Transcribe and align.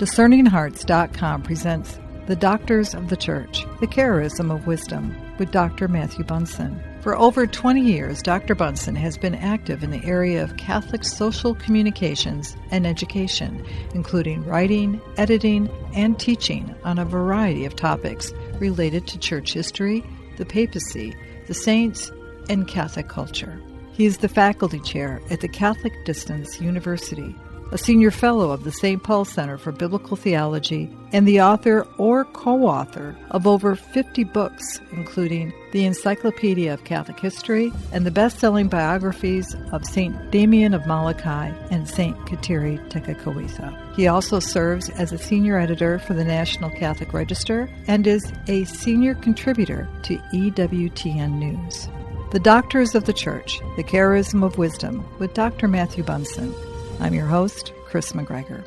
DiscerningHearts.com 0.00 1.42
presents 1.42 2.00
The 2.26 2.34
Doctors 2.34 2.94
of 2.94 3.10
the 3.10 3.18
Church, 3.18 3.66
The 3.80 3.86
Charism 3.86 4.50
of 4.50 4.66
Wisdom, 4.66 5.14
with 5.38 5.50
Dr. 5.50 5.88
Matthew 5.88 6.24
Bunson. 6.24 6.82
For 7.02 7.14
over 7.18 7.46
20 7.46 7.82
years, 7.82 8.22
Dr. 8.22 8.54
Bunson 8.54 8.96
has 8.96 9.18
been 9.18 9.34
active 9.34 9.82
in 9.82 9.90
the 9.90 10.02
area 10.02 10.42
of 10.42 10.56
Catholic 10.56 11.04
social 11.04 11.54
communications 11.54 12.56
and 12.70 12.86
education, 12.86 13.62
including 13.92 14.42
writing, 14.46 15.02
editing, 15.18 15.68
and 15.92 16.18
teaching 16.18 16.74
on 16.82 16.98
a 16.98 17.04
variety 17.04 17.66
of 17.66 17.76
topics 17.76 18.32
related 18.54 19.06
to 19.06 19.18
church 19.18 19.52
history, 19.52 20.02
the 20.38 20.46
papacy, 20.46 21.14
the 21.46 21.52
saints, 21.52 22.10
and 22.48 22.66
Catholic 22.66 23.08
culture. 23.08 23.60
He 23.92 24.06
is 24.06 24.16
the 24.16 24.28
faculty 24.30 24.80
chair 24.80 25.20
at 25.28 25.42
the 25.42 25.48
Catholic 25.48 25.92
Distance 26.06 26.58
University 26.58 27.36
a 27.72 27.78
senior 27.78 28.10
fellow 28.10 28.50
of 28.50 28.64
the 28.64 28.72
St. 28.72 29.02
Paul 29.02 29.24
Center 29.24 29.56
for 29.56 29.70
Biblical 29.70 30.16
Theology, 30.16 30.90
and 31.12 31.26
the 31.26 31.40
author 31.40 31.86
or 31.98 32.24
co 32.24 32.66
author 32.66 33.16
of 33.30 33.46
over 33.46 33.76
50 33.76 34.24
books, 34.24 34.80
including 34.92 35.52
the 35.72 35.84
Encyclopedia 35.84 36.72
of 36.72 36.84
Catholic 36.84 37.20
History 37.20 37.72
and 37.92 38.04
the 38.04 38.10
best 38.10 38.38
selling 38.38 38.68
biographies 38.68 39.54
of 39.72 39.84
St. 39.84 40.30
Damien 40.30 40.74
of 40.74 40.86
Molokai 40.86 41.52
and 41.70 41.88
St. 41.88 42.16
Kateri 42.26 42.78
Tekakwitha. 42.90 43.94
He 43.94 44.08
also 44.08 44.40
serves 44.40 44.88
as 44.90 45.12
a 45.12 45.18
senior 45.18 45.58
editor 45.58 45.98
for 46.00 46.14
the 46.14 46.24
National 46.24 46.70
Catholic 46.70 47.12
Register 47.12 47.68
and 47.86 48.06
is 48.06 48.32
a 48.48 48.64
senior 48.64 49.14
contributor 49.14 49.88
to 50.02 50.16
EWTN 50.32 51.32
News. 51.38 51.88
The 52.32 52.40
Doctors 52.40 52.94
of 52.94 53.06
the 53.06 53.12
Church, 53.12 53.58
The 53.76 53.82
Charism 53.82 54.44
of 54.44 54.56
Wisdom, 54.56 55.04
with 55.18 55.34
Dr. 55.34 55.66
Matthew 55.66 56.04
Bunson. 56.04 56.54
I'm 57.00 57.14
your 57.14 57.26
host, 57.26 57.72
Chris 57.86 58.12
McGregor. 58.12 58.62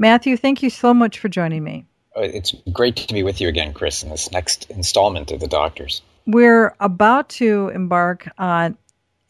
Matthew, 0.00 0.36
thank 0.36 0.64
you 0.64 0.70
so 0.70 0.92
much 0.92 1.20
for 1.20 1.28
joining 1.28 1.62
me. 1.62 1.86
Uh, 2.16 2.22
it's 2.22 2.54
great 2.72 2.96
to 2.96 3.14
be 3.14 3.22
with 3.22 3.40
you 3.40 3.46
again, 3.46 3.72
Chris, 3.72 4.02
in 4.02 4.10
this 4.10 4.32
next 4.32 4.68
installment 4.68 5.30
of 5.30 5.38
The 5.38 5.46
Doctors. 5.46 6.02
We're 6.26 6.74
about 6.80 7.28
to 7.30 7.68
embark 7.68 8.28
on 8.36 8.76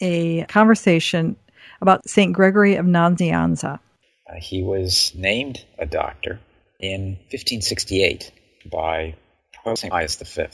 a 0.00 0.44
conversation 0.44 1.36
about 1.82 2.08
St. 2.08 2.32
Gregory 2.32 2.76
of 2.76 2.86
Nazianzus. 2.86 3.78
Uh, 4.28 4.34
he 4.38 4.62
was 4.62 5.12
named 5.14 5.62
a 5.78 5.84
doctor 5.84 6.40
in 6.80 7.16
1568 7.30 8.32
by 8.72 9.14
Pope 9.62 9.76
St. 9.76 9.92
Pius 9.92 10.16
V 10.16 10.46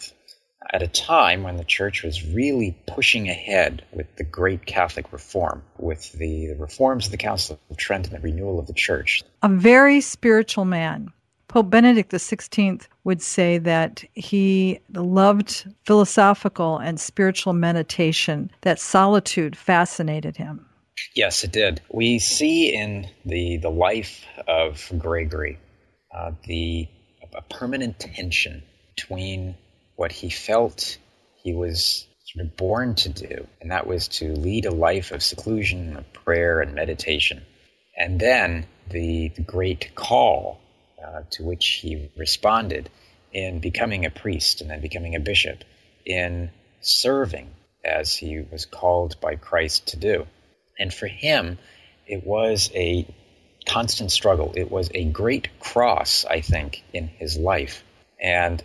at 0.72 0.82
a 0.82 0.88
time 0.88 1.42
when 1.42 1.56
the 1.56 1.64
church 1.64 2.02
was 2.02 2.27
really 2.27 2.77
pushing 2.86 3.28
ahead 3.28 3.84
with 3.92 4.14
the 4.16 4.24
great 4.24 4.66
Catholic 4.66 5.12
reform, 5.12 5.62
with 5.78 6.12
the, 6.12 6.46
the 6.48 6.56
reforms 6.56 7.06
of 7.06 7.12
the 7.12 7.18
Council 7.18 7.58
of 7.70 7.77
Trent 7.77 8.06
and 8.08 8.16
the 8.16 8.20
renewal 8.20 8.58
of 8.58 8.66
the 8.66 8.72
church. 8.72 9.22
A 9.42 9.48
very 9.48 10.00
spiritual 10.00 10.64
man. 10.64 11.12
Pope 11.48 11.68
Benedict 11.68 12.10
XVI 12.10 12.86
would 13.05 13.20
say 13.20 13.58
that 13.58 14.02
he 14.14 14.80
loved 14.94 15.66
philosophical 15.84 16.78
and 16.78 16.98
spiritual 16.98 17.52
meditation, 17.52 18.50
that 18.62 18.80
solitude 18.80 19.55
fascinated 19.55 20.36
him. 20.36 20.64
Yes, 21.14 21.44
it 21.44 21.52
did. 21.52 21.83
We 21.90 22.18
see 22.18 22.74
in 22.74 23.06
the, 23.27 23.58
the 23.58 23.70
life 23.70 24.24
of 24.48 24.90
Gregory 24.98 25.58
uh, 26.14 26.33
the 26.44 26.88
a 27.34 27.42
permanent 27.42 27.98
tension 27.98 28.62
between 28.94 29.55
what 29.97 30.12
he 30.12 30.31
felt 30.31 30.98
he 31.37 31.53
was 31.53 32.07
sort 32.25 32.47
of 32.47 32.57
born 32.57 32.95
to 32.95 33.09
do, 33.09 33.47
and 33.61 33.71
that 33.71 33.87
was 33.87 34.09
to 34.09 34.33
lead 34.33 34.65
a 34.67 34.71
life 34.71 35.12
of 35.12 35.23
seclusion, 35.23 35.97
of 35.97 36.12
prayer, 36.12 36.61
and 36.61 36.75
meditation. 36.75 37.43
And 37.97 38.19
then 38.19 38.67
the, 38.91 39.29
the 39.29 39.43
great 39.43 39.95
call 39.95 40.61
uh, 41.05 41.23
to 41.33 41.45
which 41.45 41.67
he 41.83 42.11
responded 42.17 42.89
in 43.33 43.61
becoming 43.61 44.05
a 44.05 44.11
priest 44.11 44.61
and 44.61 44.70
then 44.70 44.81
becoming 44.81 45.15
a 45.15 45.20
bishop, 45.20 45.65
in 46.07 46.51
serving 46.81 47.51
as 47.85 48.14
he 48.14 48.41
was 48.51 48.67
called 48.67 49.20
by 49.20 49.36
Christ 49.36 49.89
to 49.89 49.97
do. 49.97 50.27
And 50.79 50.92
for 50.92 51.07
him, 51.07 51.58
it 52.07 52.27
was 52.27 52.70
a 52.75 53.07
constant 53.67 54.11
struggle. 54.11 54.52
It 54.57 54.70
was 54.70 54.91
a 54.95 55.05
great 55.05 55.48
cross, 55.61 56.25
I 56.25 56.41
think, 56.41 56.83
in 56.92 57.08
his 57.08 57.36
life. 57.36 57.85
And 58.20 58.63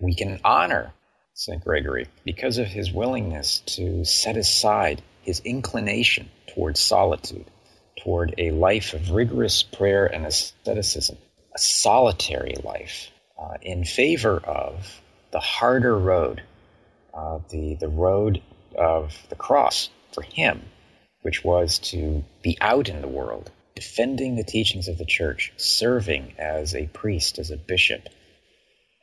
we 0.00 0.14
can 0.14 0.40
honor 0.44 0.92
St. 1.34 1.62
Gregory 1.62 2.06
because 2.24 2.58
of 2.58 2.66
his 2.66 2.92
willingness 2.92 3.60
to 3.60 4.04
set 4.04 4.36
aside 4.36 5.02
his 5.22 5.40
inclination 5.40 6.28
towards 6.54 6.80
solitude, 6.80 7.46
toward 8.02 8.34
a 8.38 8.50
life 8.50 8.94
of 8.94 9.10
rigorous 9.10 9.62
prayer 9.62 10.06
and 10.06 10.26
asceticism, 10.26 11.16
a 11.54 11.58
solitary 11.58 12.56
life, 12.64 13.10
uh, 13.38 13.54
in 13.62 13.84
favor 13.84 14.38
of 14.38 15.00
the 15.30 15.40
harder 15.40 15.96
road, 15.96 16.42
uh, 17.14 17.38
the, 17.50 17.76
the 17.76 17.88
road 17.88 18.42
of 18.76 19.16
the 19.28 19.36
cross 19.36 19.90
for 20.12 20.22
him, 20.22 20.62
which 21.22 21.44
was 21.44 21.78
to 21.78 22.24
be 22.42 22.56
out 22.60 22.88
in 22.88 23.00
the 23.00 23.08
world, 23.08 23.50
defending 23.74 24.36
the 24.36 24.44
teachings 24.44 24.88
of 24.88 24.98
the 24.98 25.04
church, 25.04 25.52
serving 25.56 26.34
as 26.38 26.74
a 26.74 26.86
priest, 26.86 27.38
as 27.38 27.50
a 27.50 27.56
bishop, 27.56 28.08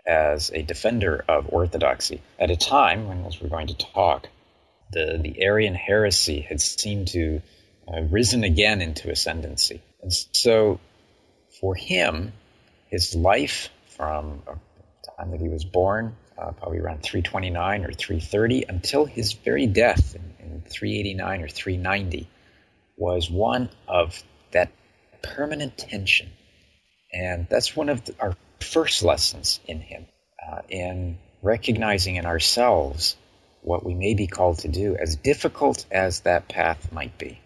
as 0.08 0.52
a 0.52 0.62
defender 0.62 1.24
of 1.28 1.54
orthodoxy 1.54 2.22
at 2.40 2.50
a 2.50 2.56
time 2.56 3.08
when, 3.08 3.26
as 3.26 3.42
we're 3.42 3.50
going 3.50 3.68
to 3.68 3.78
talk, 3.78 4.28
the, 4.92 5.20
the 5.22 5.44
Arian 5.44 5.76
heresy 5.76 6.40
had 6.40 6.62
seemed 6.62 7.10
to 7.10 7.42
uh, 7.88 8.02
risen 8.04 8.44
again 8.44 8.82
into 8.82 9.10
ascendancy. 9.10 9.82
And 10.02 10.14
so 10.32 10.80
for 11.60 11.76
him, 11.76 12.32
his 12.90 13.16
life 13.16 13.70
from 13.98 14.42
the 14.46 15.12
time 15.18 15.32
that 15.32 15.42
he 15.42 15.50
was 15.50 15.66
born, 15.66 16.16
uh, 16.38 16.52
probably 16.52 16.80
around 16.80 17.04
329 17.04 17.84
or 17.84 17.92
330, 17.92 18.66
until 18.70 19.06
his 19.06 19.34
very 19.34 19.68
death 19.68 20.16
in, 20.16 20.22
in 20.40 20.62
389 20.62 21.42
or 21.42 21.48
390, 21.50 22.30
was 22.96 23.30
one 23.30 23.70
of 23.88 24.24
that 24.52 24.72
permanent 25.22 25.78
tension. 25.78 26.30
And 27.12 27.48
that's 27.50 27.76
one 27.76 27.90
of 27.90 28.06
the, 28.06 28.16
our 28.20 28.36
first 28.60 29.04
lessons 29.04 29.60
in 29.68 29.82
him, 29.82 30.06
uh, 30.48 30.62
in 30.70 31.18
recognizing 31.42 32.16
in 32.16 32.26
ourselves 32.26 33.16
what 33.62 33.86
we 33.86 33.94
may 33.94 34.14
be 34.14 34.28
called 34.28 34.60
to 34.60 34.68
do, 34.68 34.96
as 34.96 35.16
difficult 35.16 35.86
as 35.92 36.22
that 36.22 36.48
path 36.48 36.92
might 36.92 37.18
be. 37.18 37.40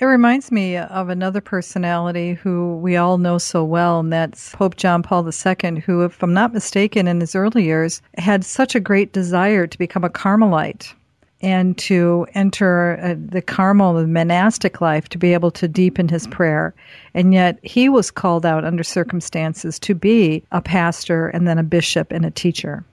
It 0.00 0.04
reminds 0.04 0.52
me 0.52 0.76
of 0.76 1.08
another 1.08 1.40
personality 1.40 2.34
who 2.34 2.76
we 2.76 2.96
all 2.96 3.18
know 3.18 3.36
so 3.36 3.64
well, 3.64 3.98
and 3.98 4.12
that's 4.12 4.54
Pope 4.54 4.76
John 4.76 5.02
Paul 5.02 5.28
II, 5.28 5.80
who, 5.80 6.04
if 6.04 6.22
I'm 6.22 6.32
not 6.32 6.52
mistaken, 6.52 7.08
in 7.08 7.20
his 7.20 7.34
early 7.34 7.64
years 7.64 8.00
had 8.16 8.44
such 8.44 8.76
a 8.76 8.80
great 8.80 9.12
desire 9.12 9.66
to 9.66 9.78
become 9.78 10.04
a 10.04 10.10
Carmelite 10.10 10.94
and 11.40 11.78
to 11.78 12.26
enter 12.34 12.98
uh, 13.00 13.14
the 13.16 13.42
Carmel, 13.42 13.94
the 13.94 14.06
monastic 14.06 14.80
life, 14.80 15.08
to 15.10 15.18
be 15.18 15.34
able 15.34 15.50
to 15.52 15.68
deepen 15.68 16.08
his 16.08 16.26
prayer. 16.26 16.74
And 17.14 17.32
yet 17.32 17.58
he 17.62 17.88
was 17.88 18.10
called 18.10 18.44
out 18.44 18.64
under 18.64 18.82
circumstances 18.82 19.78
to 19.80 19.94
be 19.94 20.42
a 20.50 20.60
pastor 20.60 21.28
and 21.28 21.46
then 21.46 21.58
a 21.58 21.62
bishop 21.62 22.12
and 22.12 22.26
a 22.26 22.30
teacher. 22.30 22.84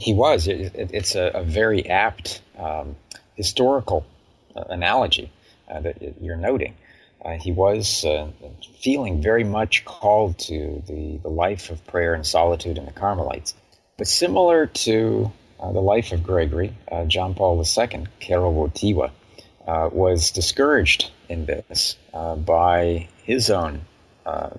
He 0.00 0.14
was. 0.14 0.48
It, 0.48 0.74
it, 0.74 0.90
it's 0.92 1.14
a, 1.14 1.30
a, 1.34 1.44
very 1.44 1.88
apt 1.88 2.40
um, 2.58 2.96
historical 3.36 4.06
uh, 4.56 4.64
analogy 4.70 5.30
uh, 5.68 5.80
that 5.80 6.20
you're 6.20 6.36
noting. 6.36 6.74
Uh, 7.24 7.32
he 7.32 7.52
was 7.52 8.04
uh, 8.04 8.28
feeling 8.80 9.22
very 9.22 9.44
much 9.44 9.84
called 9.84 10.38
to 10.38 10.82
the, 10.86 11.18
the 11.22 11.28
life 11.28 11.70
of 11.70 11.86
prayer 11.86 12.14
and 12.14 12.26
solitude 12.26 12.76
in 12.76 12.86
the 12.86 12.92
Carmelites. 12.92 13.54
But 13.96 14.08
similar 14.08 14.66
to 14.66 15.30
the 15.72 15.80
life 15.80 16.12
of 16.12 16.22
Gregory, 16.22 16.76
uh, 16.90 17.04
John 17.04 17.34
Paul 17.34 17.58
II, 17.58 18.06
Karol 18.20 18.54
Wojtyła, 18.54 19.10
uh, 19.66 19.88
was 19.92 20.30
discouraged 20.30 21.10
in 21.28 21.46
this 21.46 21.96
uh, 22.12 22.36
by 22.36 23.08
his 23.22 23.50
own 23.50 23.80
uh, 24.26 24.50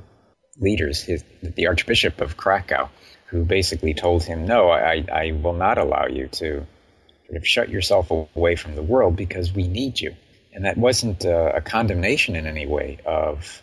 leaders, 0.59 1.01
his, 1.01 1.23
the 1.41 1.67
Archbishop 1.67 2.21
of 2.21 2.37
Krakow, 2.37 2.89
who 3.27 3.43
basically 3.43 3.93
told 3.93 4.23
him, 4.23 4.45
No, 4.45 4.69
I, 4.69 5.05
I 5.11 5.31
will 5.31 5.53
not 5.53 5.77
allow 5.77 6.07
you 6.07 6.27
to 6.27 6.65
sort 7.27 7.37
of 7.37 7.47
shut 7.47 7.69
yourself 7.69 8.09
away 8.11 8.55
from 8.55 8.75
the 8.75 8.83
world 8.83 9.15
because 9.15 9.53
we 9.53 9.67
need 9.67 9.99
you. 9.99 10.15
And 10.53 10.65
that 10.65 10.77
wasn't 10.77 11.25
a 11.25 11.61
condemnation 11.63 12.35
in 12.35 12.47
any 12.47 12.65
way 12.65 12.99
of 13.05 13.61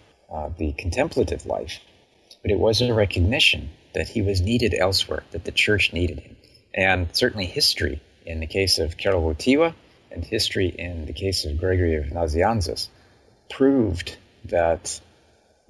the 0.58 0.72
contemplative 0.72 1.46
life, 1.46 1.80
but 2.42 2.50
it 2.50 2.58
was 2.58 2.82
a 2.82 2.92
recognition 2.92 3.70
that 3.94 4.08
he 4.08 4.20
was 4.20 4.42
needed 4.42 4.74
elsewhere, 4.74 5.22
that 5.30 5.44
the 5.44 5.52
church 5.52 5.92
needed 5.94 6.20
him 6.20 6.36
and 6.74 7.14
certainly 7.14 7.46
history 7.46 8.00
in 8.24 8.40
the 8.40 8.46
case 8.46 8.78
of 8.78 8.96
Karol 8.96 9.22
Wojtyła 9.22 9.74
and 10.10 10.24
history 10.24 10.68
in 10.68 11.06
the 11.06 11.12
case 11.12 11.44
of 11.44 11.58
Gregory 11.58 11.96
of 11.96 12.06
Nazianzus 12.06 12.88
proved 13.50 14.16
that 14.46 15.00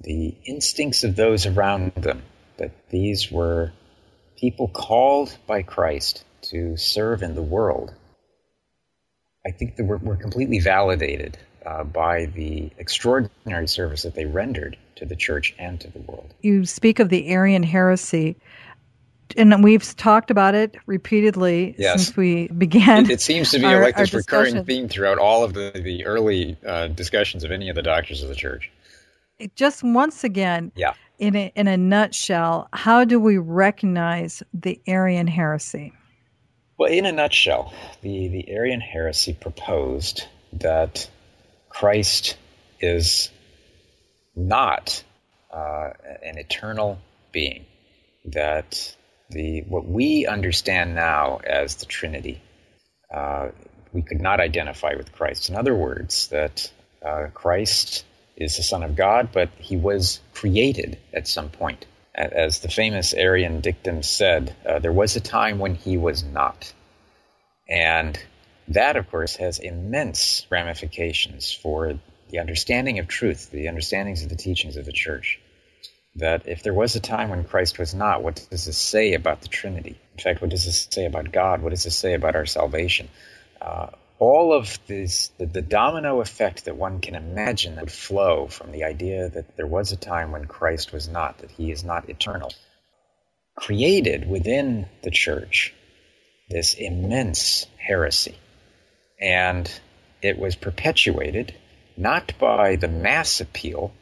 the 0.01 0.35
instincts 0.45 1.03
of 1.03 1.15
those 1.15 1.45
around 1.45 1.93
them, 1.95 2.21
that 2.57 2.71
these 2.89 3.31
were 3.31 3.71
people 4.37 4.67
called 4.67 5.35
by 5.47 5.61
Christ 5.61 6.23
to 6.43 6.75
serve 6.77 7.23
in 7.23 7.35
the 7.35 7.41
world, 7.41 7.93
I 9.45 9.51
think 9.51 9.75
that 9.77 9.85
were, 9.85 9.97
were 9.97 10.15
completely 10.15 10.59
validated 10.59 11.37
uh, 11.65 11.83
by 11.83 12.25
the 12.25 12.71
extraordinary 12.77 13.67
service 13.67 14.03
that 14.03 14.15
they 14.15 14.25
rendered 14.25 14.77
to 14.97 15.05
the 15.05 15.15
church 15.15 15.55
and 15.57 15.79
to 15.81 15.89
the 15.89 15.99
world. 15.99 16.33
You 16.41 16.65
speak 16.65 16.99
of 16.99 17.09
the 17.09 17.29
Arian 17.29 17.63
heresy 17.63 18.35
and 19.37 19.63
we've 19.63 19.95
talked 19.97 20.31
about 20.31 20.55
it 20.55 20.75
repeatedly 20.85 21.75
yes. 21.77 22.05
since 22.05 22.17
we 22.17 22.47
began. 22.47 23.05
It, 23.05 23.11
it 23.11 23.21
seems 23.21 23.51
to 23.51 23.59
be 23.59 23.65
our, 23.65 23.81
like 23.81 23.97
this 23.97 24.13
recurring 24.13 24.63
theme 24.65 24.87
throughout 24.87 25.17
all 25.17 25.43
of 25.43 25.53
the, 25.53 25.71
the 25.73 26.05
early 26.05 26.57
uh, 26.65 26.87
discussions 26.87 27.43
of 27.43 27.51
any 27.51 27.69
of 27.69 27.75
the 27.75 27.81
doctors 27.81 28.23
of 28.23 28.29
the 28.29 28.35
church. 28.35 28.71
Just 29.55 29.83
once 29.83 30.23
again, 30.23 30.71
yeah. 30.75 30.93
in, 31.19 31.35
a, 31.35 31.51
in 31.55 31.67
a 31.67 31.77
nutshell, 31.77 32.69
how 32.71 33.03
do 33.03 33.19
we 33.19 33.37
recognize 33.37 34.43
the 34.53 34.79
Arian 34.87 35.27
heresy? 35.27 35.93
Well, 36.77 36.91
in 36.91 37.05
a 37.05 37.11
nutshell, 37.11 37.73
the, 38.01 38.27
the 38.27 38.49
Arian 38.49 38.81
heresy 38.81 39.33
proposed 39.33 40.27
that 40.53 41.09
Christ 41.69 42.37
is 42.79 43.29
not 44.35 45.03
uh, 45.51 45.91
an 46.23 46.37
eternal 46.37 46.99
being, 47.31 47.65
that 48.25 48.95
the 49.33 49.61
what 49.61 49.85
we 49.85 50.25
understand 50.25 50.95
now 50.95 51.37
as 51.37 51.75
the 51.75 51.85
Trinity, 51.85 52.41
uh, 53.13 53.49
we 53.91 54.01
could 54.01 54.21
not 54.21 54.39
identify 54.39 54.95
with 54.95 55.11
Christ. 55.11 55.49
In 55.49 55.55
other 55.55 55.75
words, 55.75 56.27
that 56.27 56.71
uh, 57.03 57.27
Christ 57.33 58.05
is 58.35 58.57
the 58.57 58.63
Son 58.63 58.83
of 58.83 58.95
God, 58.95 59.29
but 59.31 59.49
he 59.57 59.77
was 59.77 60.19
created 60.33 60.97
at 61.13 61.27
some 61.27 61.49
point. 61.49 61.85
As 62.15 62.59
the 62.59 62.69
famous 62.69 63.13
Arian 63.13 63.61
dictum 63.61 64.03
said, 64.03 64.55
uh, 64.67 64.79
there 64.79 64.91
was 64.91 65.15
a 65.15 65.19
time 65.19 65.57
when 65.57 65.75
he 65.75 65.97
was 65.97 66.23
not. 66.23 66.71
And 67.67 68.19
that, 68.67 68.97
of 68.97 69.09
course, 69.09 69.35
has 69.37 69.57
immense 69.57 70.45
ramifications 70.51 71.51
for 71.51 71.99
the 72.29 72.39
understanding 72.39 72.99
of 72.99 73.07
truth, 73.07 73.49
the 73.51 73.67
understandings 73.67 74.23
of 74.23 74.29
the 74.29 74.35
teachings 74.35 74.77
of 74.77 74.85
the 74.85 74.91
church 74.91 75.39
that 76.15 76.47
if 76.47 76.61
there 76.63 76.73
was 76.73 76.95
a 76.95 76.99
time 76.99 77.29
when 77.29 77.43
Christ 77.43 77.79
was 77.79 77.93
not, 77.93 78.23
what 78.23 78.45
does 78.49 78.65
this 78.65 78.77
say 78.77 79.13
about 79.13 79.41
the 79.41 79.47
Trinity? 79.47 79.99
In 80.13 80.23
fact, 80.23 80.41
what 80.41 80.51
does 80.51 80.65
this 80.65 80.87
say 80.89 81.05
about 81.05 81.31
God? 81.31 81.61
What 81.61 81.71
does 81.71 81.83
this 81.83 81.97
say 81.97 82.13
about 82.13 82.35
our 82.35 82.45
salvation? 82.45 83.09
Uh, 83.59 83.87
all 84.19 84.53
of 84.53 84.79
this, 84.87 85.29
the, 85.39 85.45
the, 85.45 85.61
domino 85.61 86.21
effect 86.21 86.65
that 86.65 86.77
one 86.77 87.01
can 87.01 87.15
imagine 87.15 87.75
that 87.75 87.85
would 87.85 87.91
flow 87.91 88.47
from 88.47 88.71
the 88.71 88.83
idea 88.83 89.29
that 89.29 89.57
there 89.57 89.67
was 89.67 89.91
a 89.91 89.97
time 89.97 90.31
when 90.31 90.45
Christ 90.45 90.93
was 90.93 91.09
not, 91.09 91.39
that 91.39 91.51
he 91.51 91.71
is 91.71 91.83
not 91.83 92.09
eternal, 92.09 92.53
created 93.55 94.29
within 94.29 94.87
the 95.01 95.11
church 95.11 95.73
this 96.49 96.75
immense 96.75 97.65
heresy. 97.77 98.35
And 99.19 99.69
it 100.21 100.37
was 100.37 100.55
perpetuated 100.55 101.55
not 101.97 102.33
by 102.39 102.75
the 102.75 102.87
mass 102.87 103.41
appeal 103.41 103.93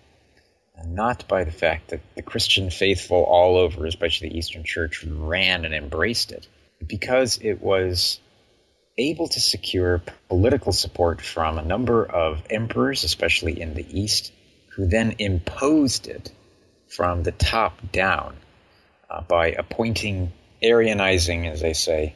not 0.85 1.27
by 1.27 1.43
the 1.43 1.51
fact 1.51 1.89
that 1.89 2.01
the 2.15 2.21
Christian 2.21 2.69
faithful 2.69 3.23
all 3.23 3.57
over, 3.57 3.85
especially 3.85 4.29
the 4.29 4.37
Eastern 4.37 4.63
Church, 4.63 5.03
ran 5.03 5.65
and 5.65 5.73
embraced 5.73 6.31
it, 6.31 6.47
because 6.85 7.39
it 7.41 7.61
was 7.61 8.19
able 8.97 9.27
to 9.27 9.39
secure 9.39 10.01
political 10.27 10.71
support 10.71 11.21
from 11.21 11.57
a 11.57 11.63
number 11.63 12.05
of 12.05 12.43
emperors, 12.49 13.03
especially 13.03 13.61
in 13.61 13.73
the 13.73 13.85
East, 13.89 14.31
who 14.75 14.87
then 14.87 15.15
imposed 15.19 16.07
it 16.07 16.31
from 16.87 17.23
the 17.23 17.31
top 17.31 17.79
down 17.91 18.35
uh, 19.09 19.21
by 19.21 19.47
appointing 19.51 20.31
Arianizing, 20.61 21.49
as 21.49 21.61
they 21.61 21.73
say, 21.73 22.15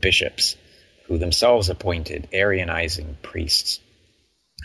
bishops, 0.00 0.56
who 1.06 1.18
themselves 1.18 1.70
appointed 1.70 2.28
Arianizing 2.32 3.20
priests, 3.22 3.80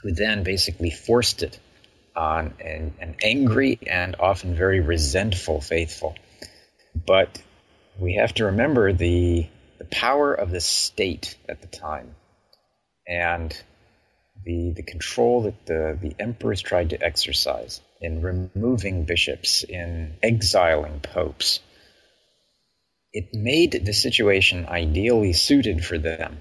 who 0.04 0.12
then 0.12 0.44
basically 0.44 0.92
forced 0.92 1.42
it 1.44 1.60
on 2.20 2.54
an, 2.60 2.94
an 3.00 3.16
angry 3.24 3.80
and 3.88 4.18
often 4.20 4.54
very 4.54 4.82
resentful 4.82 5.62
faithful. 5.62 6.16
But 6.94 7.42
we 7.98 8.16
have 8.16 8.34
to 8.36 8.46
remember 8.46 8.92
the, 8.92 9.48
the 9.78 9.86
power 9.86 10.34
of 10.34 10.52
the 10.52 10.60
state 10.60 11.38
at 11.48 11.62
the 11.62 11.68
time 11.68 12.14
and 13.08 13.56
the, 14.44 14.72
the 14.72 14.84
control 14.84 15.44
that 15.44 15.66
the, 15.66 15.98
the 16.02 16.14
emperors 16.20 16.62
tried 16.62 16.90
to 16.90 17.02
exercise 17.02 17.80
in 18.02 18.22
removing 18.22 19.06
bishops, 19.06 19.64
in 19.64 20.16
exiling 20.22 21.00
popes. 21.00 21.62
It 23.14 23.34
made 23.34 23.86
the 23.86 23.94
situation 23.94 24.66
ideally 24.68 25.34
suited 25.34 25.86
for 25.86 25.98
them, 25.98 26.38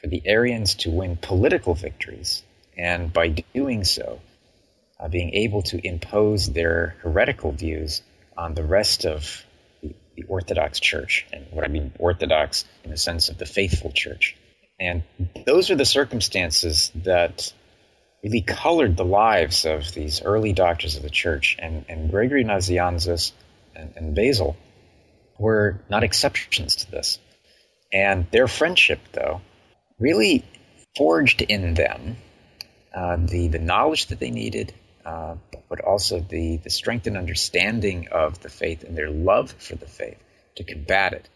for 0.00 0.06
the 0.06 0.22
Arians 0.24 0.76
to 0.76 0.90
win 0.90 1.16
political 1.16 1.74
victories, 1.74 2.42
and 2.76 3.12
by 3.12 3.28
doing 3.54 3.84
so, 3.84 4.20
uh, 5.00 5.08
being 5.08 5.34
able 5.34 5.62
to 5.62 5.86
impose 5.86 6.50
their 6.52 6.96
heretical 7.02 7.52
views 7.52 8.02
on 8.36 8.54
the 8.54 8.64
rest 8.64 9.06
of 9.06 9.44
the, 9.82 9.94
the 10.16 10.24
Orthodox 10.24 10.78
Church. 10.78 11.26
And 11.32 11.46
what 11.50 11.64
I 11.64 11.68
mean 11.68 11.92
Orthodox 11.98 12.64
in 12.84 12.90
the 12.90 12.96
sense 12.96 13.28
of 13.28 13.38
the 13.38 13.46
faithful 13.46 13.92
church. 13.92 14.36
And 14.78 15.02
those 15.46 15.70
are 15.70 15.76
the 15.76 15.84
circumstances 15.84 16.90
that 16.96 17.52
really 18.22 18.42
colored 18.42 18.96
the 18.96 19.04
lives 19.04 19.64
of 19.64 19.92
these 19.92 20.22
early 20.22 20.52
doctors 20.52 20.96
of 20.96 21.02
the 21.02 21.10
church. 21.10 21.56
And, 21.58 21.84
and 21.88 22.10
Gregory 22.10 22.44
Nazianzus 22.44 23.32
and, 23.74 23.92
and 23.96 24.14
Basil 24.14 24.56
were 25.38 25.80
not 25.88 26.04
exceptions 26.04 26.76
to 26.76 26.90
this. 26.90 27.18
And 27.92 28.26
their 28.30 28.48
friendship, 28.48 29.00
though, 29.12 29.40
really 29.98 30.44
forged 30.96 31.42
in 31.42 31.74
them 31.74 32.16
uh, 32.94 33.16
the, 33.16 33.48
the 33.48 33.58
knowledge 33.58 34.06
that 34.06 34.20
they 34.20 34.30
needed 34.30 34.74
uh, 35.04 35.36
but 35.68 35.80
also 35.80 36.20
the, 36.20 36.58
the 36.58 36.70
strength 36.70 37.06
and 37.06 37.16
understanding 37.16 38.08
of 38.12 38.40
the 38.40 38.48
faith 38.48 38.84
and 38.84 38.96
their 38.96 39.10
love 39.10 39.52
for 39.52 39.76
the 39.76 39.86
faith 39.86 40.18
to 40.56 40.64
combat 40.64 41.12
it. 41.12 41.28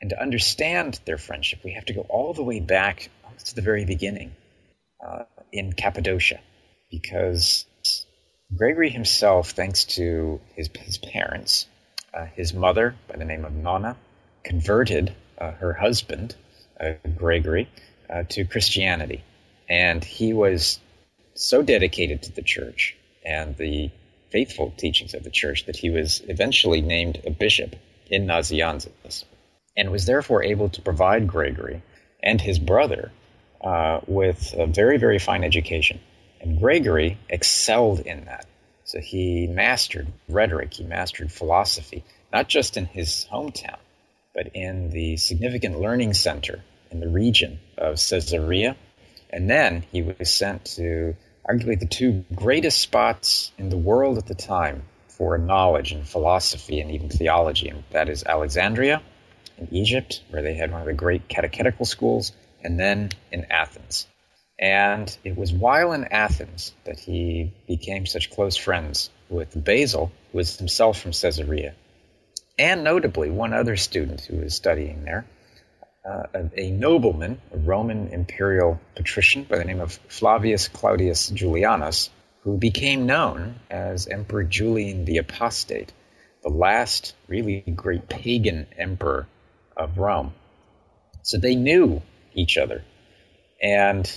And 0.00 0.10
to 0.10 0.20
understand 0.20 1.00
their 1.04 1.18
friendship, 1.18 1.60
we 1.64 1.72
have 1.72 1.86
to 1.86 1.92
go 1.92 2.06
all 2.08 2.32
the 2.32 2.44
way 2.44 2.60
back 2.60 3.10
to 3.44 3.54
the 3.54 3.62
very 3.62 3.84
beginning 3.84 4.32
uh, 5.04 5.24
in 5.52 5.72
Cappadocia, 5.72 6.40
because 6.90 7.66
Gregory 8.56 8.90
himself, 8.90 9.50
thanks 9.50 9.84
to 9.84 10.40
his, 10.54 10.70
his 10.80 10.98
parents, 10.98 11.66
uh, 12.14 12.26
his 12.26 12.54
mother, 12.54 12.94
by 13.08 13.16
the 13.16 13.24
name 13.24 13.44
of 13.44 13.52
Nonna, 13.52 13.96
converted 14.44 15.14
uh, 15.38 15.52
her 15.52 15.72
husband, 15.72 16.34
uh, 16.80 16.92
Gregory, 17.16 17.68
uh, 18.08 18.24
to 18.30 18.44
Christianity. 18.44 19.22
And 19.68 20.02
he 20.02 20.32
was 20.32 20.80
so 21.38 21.62
dedicated 21.62 22.22
to 22.22 22.32
the 22.32 22.42
church 22.42 22.96
and 23.24 23.56
the 23.56 23.90
faithful 24.30 24.72
teachings 24.76 25.14
of 25.14 25.24
the 25.24 25.30
church 25.30 25.66
that 25.66 25.76
he 25.76 25.90
was 25.90 26.20
eventually 26.28 26.80
named 26.80 27.20
a 27.24 27.30
bishop 27.30 27.76
in 28.10 28.26
Nazianzus 28.26 29.24
and 29.76 29.90
was 29.90 30.06
therefore 30.06 30.42
able 30.42 30.68
to 30.70 30.82
provide 30.82 31.28
Gregory 31.28 31.82
and 32.22 32.40
his 32.40 32.58
brother 32.58 33.12
uh, 33.60 34.00
with 34.06 34.54
a 34.56 34.66
very, 34.66 34.98
very 34.98 35.18
fine 35.18 35.44
education. 35.44 36.00
And 36.40 36.58
Gregory 36.58 37.18
excelled 37.28 38.00
in 38.00 38.24
that. 38.26 38.46
So 38.84 39.00
he 39.00 39.46
mastered 39.46 40.08
rhetoric, 40.28 40.74
he 40.74 40.84
mastered 40.84 41.30
philosophy, 41.30 42.04
not 42.32 42.48
just 42.48 42.76
in 42.76 42.86
his 42.86 43.26
hometown, 43.30 43.78
but 44.34 44.48
in 44.54 44.90
the 44.90 45.16
significant 45.16 45.80
learning 45.80 46.14
center 46.14 46.62
in 46.90 47.00
the 47.00 47.08
region 47.08 47.58
of 47.76 47.96
Caesarea. 47.96 48.76
And 49.30 49.48
then 49.50 49.84
he 49.92 50.02
was 50.02 50.32
sent 50.32 50.64
to 50.76 51.16
arguably 51.48 51.78
the 51.78 51.86
two 51.86 52.24
greatest 52.34 52.78
spots 52.78 53.52
in 53.58 53.70
the 53.70 53.76
world 53.76 54.18
at 54.18 54.26
the 54.26 54.34
time 54.34 54.82
for 55.08 55.38
knowledge 55.38 55.92
and 55.92 56.06
philosophy 56.06 56.80
and 56.80 56.90
even 56.90 57.08
theology, 57.08 57.68
and 57.68 57.82
that 57.90 58.08
is 58.08 58.22
Alexandria 58.24 59.02
in 59.56 59.68
Egypt, 59.72 60.22
where 60.30 60.42
they 60.42 60.54
had 60.54 60.70
one 60.70 60.80
of 60.80 60.86
the 60.86 60.92
great 60.92 61.28
catechetical 61.28 61.86
schools, 61.86 62.32
and 62.62 62.78
then 62.78 63.10
in 63.32 63.46
Athens. 63.50 64.06
And 64.58 65.16
it 65.24 65.36
was 65.36 65.52
while 65.52 65.92
in 65.92 66.04
Athens 66.04 66.72
that 66.84 66.98
he 66.98 67.52
became 67.66 68.06
such 68.06 68.30
close 68.30 68.56
friends 68.56 69.10
with 69.28 69.52
Basil, 69.64 70.12
who 70.30 70.38
was 70.38 70.58
himself 70.58 71.00
from 71.00 71.12
Caesarea, 71.12 71.74
and 72.58 72.84
notably 72.84 73.30
one 73.30 73.52
other 73.52 73.76
student 73.76 74.20
who 74.22 74.36
was 74.36 74.54
studying 74.54 75.04
there, 75.04 75.26
uh, 76.04 76.22
a, 76.56 76.70
nobleman, 76.70 77.40
a 77.52 77.58
Roman 77.58 78.08
imperial 78.08 78.80
patrician 78.94 79.44
by 79.44 79.58
the 79.58 79.64
name 79.64 79.80
of 79.80 79.98
Flavius 80.08 80.68
Claudius 80.68 81.30
Julianus, 81.30 82.10
who 82.42 82.56
became 82.56 83.06
known 83.06 83.56
as 83.70 84.06
Emperor 84.06 84.44
Julian 84.44 85.04
the 85.04 85.18
Apostate, 85.18 85.92
the 86.42 86.48
last 86.48 87.14
really 87.26 87.60
great 87.60 88.08
pagan 88.08 88.66
emperor 88.76 89.26
of 89.76 89.98
Rome. 89.98 90.32
So 91.22 91.38
they 91.38 91.56
knew 91.56 92.00
each 92.34 92.56
other. 92.56 92.84
And 93.62 94.10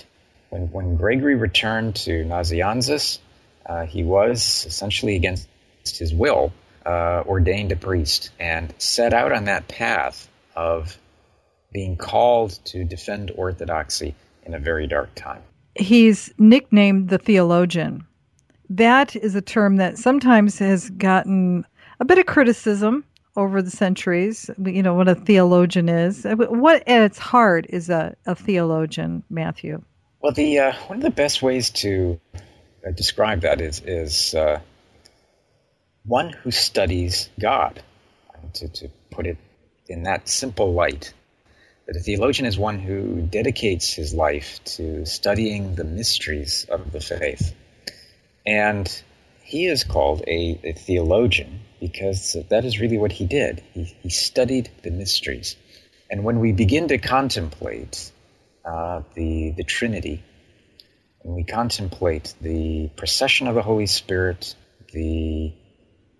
when, 0.50 0.70
when 0.70 0.96
Gregory 0.96 1.34
returned 1.34 1.96
to 1.96 2.24
Nazianzus, 2.24 3.18
uh, 3.66 3.86
he 3.86 4.04
was 4.04 4.64
essentially 4.66 5.16
against 5.16 5.48
his 5.84 6.14
will 6.14 6.52
uh, 6.86 7.22
ordained 7.26 7.72
a 7.72 7.76
priest 7.76 8.30
and 8.38 8.72
set 8.78 9.12
out 9.12 9.32
on 9.32 9.44
that 9.44 9.68
path 9.68 10.28
of 10.54 10.98
being 11.72 11.96
called 11.96 12.58
to 12.66 12.84
defend 12.84 13.30
orthodoxy 13.34 14.14
in 14.44 14.54
a 14.54 14.58
very 14.58 14.86
dark 14.86 15.14
time. 15.14 15.42
he's 15.74 16.32
nicknamed 16.38 17.08
the 17.08 17.18
theologian. 17.18 18.06
That 18.68 19.16
is 19.16 19.34
a 19.34 19.42
term 19.42 19.76
that 19.76 19.98
sometimes 19.98 20.58
has 20.58 20.90
gotten 20.90 21.66
a 22.00 22.04
bit 22.04 22.18
of 22.18 22.26
criticism 22.26 23.04
over 23.36 23.62
the 23.62 23.70
centuries. 23.70 24.50
You 24.62 24.82
know 24.82 24.94
what 24.94 25.08
a 25.08 25.14
theologian 25.14 25.88
is. 25.88 26.26
What 26.26 26.86
at 26.88 27.02
its 27.02 27.18
heart 27.18 27.66
is 27.68 27.88
a, 27.90 28.14
a 28.26 28.34
theologian, 28.34 29.22
Matthew? 29.30 29.82
Well, 30.20 30.32
the 30.32 30.58
uh, 30.58 30.72
one 30.86 30.98
of 30.98 31.02
the 31.02 31.10
best 31.10 31.42
ways 31.42 31.70
to 31.70 32.20
uh, 32.34 32.90
describe 32.92 33.42
that 33.42 33.60
is 33.60 33.80
is 33.84 34.34
uh, 34.34 34.60
one 36.04 36.30
who 36.30 36.50
studies 36.50 37.28
God. 37.40 37.82
To, 38.54 38.68
to 38.68 38.88
put 39.10 39.26
it 39.26 39.38
in 39.86 40.02
that 40.02 40.28
simple 40.28 40.74
light, 40.74 41.14
that 41.86 41.96
a 41.96 42.00
theologian 42.00 42.46
is 42.46 42.58
one 42.58 42.78
who 42.78 43.22
dedicates 43.22 43.92
his 43.92 44.14
life 44.14 44.60
to 44.64 45.04
studying 45.04 45.74
the 45.74 45.84
mysteries 45.84 46.66
of 46.68 46.92
the 46.92 47.00
faith. 47.00 47.54
And 48.46 49.02
he 49.42 49.66
is 49.66 49.84
called 49.84 50.22
a, 50.26 50.60
a 50.64 50.72
theologian 50.72 51.60
because 51.80 52.36
that 52.48 52.64
is 52.64 52.80
really 52.80 52.98
what 52.98 53.12
he 53.12 53.26
did. 53.26 53.62
He, 53.74 53.84
he 53.84 54.10
studied 54.10 54.70
the 54.82 54.90
mysteries. 54.90 55.56
And 56.10 56.24
when 56.24 56.40
we 56.40 56.52
begin 56.52 56.88
to 56.88 56.98
contemplate 56.98 58.12
uh, 58.64 59.02
the, 59.14 59.50
the 59.56 59.64
Trinity, 59.64 60.22
when 61.22 61.34
we 61.34 61.44
contemplate 61.44 62.34
the 62.40 62.88
procession 62.96 63.48
of 63.48 63.54
the 63.54 63.62
Holy 63.62 63.86
Spirit, 63.86 64.54
the 64.92 65.52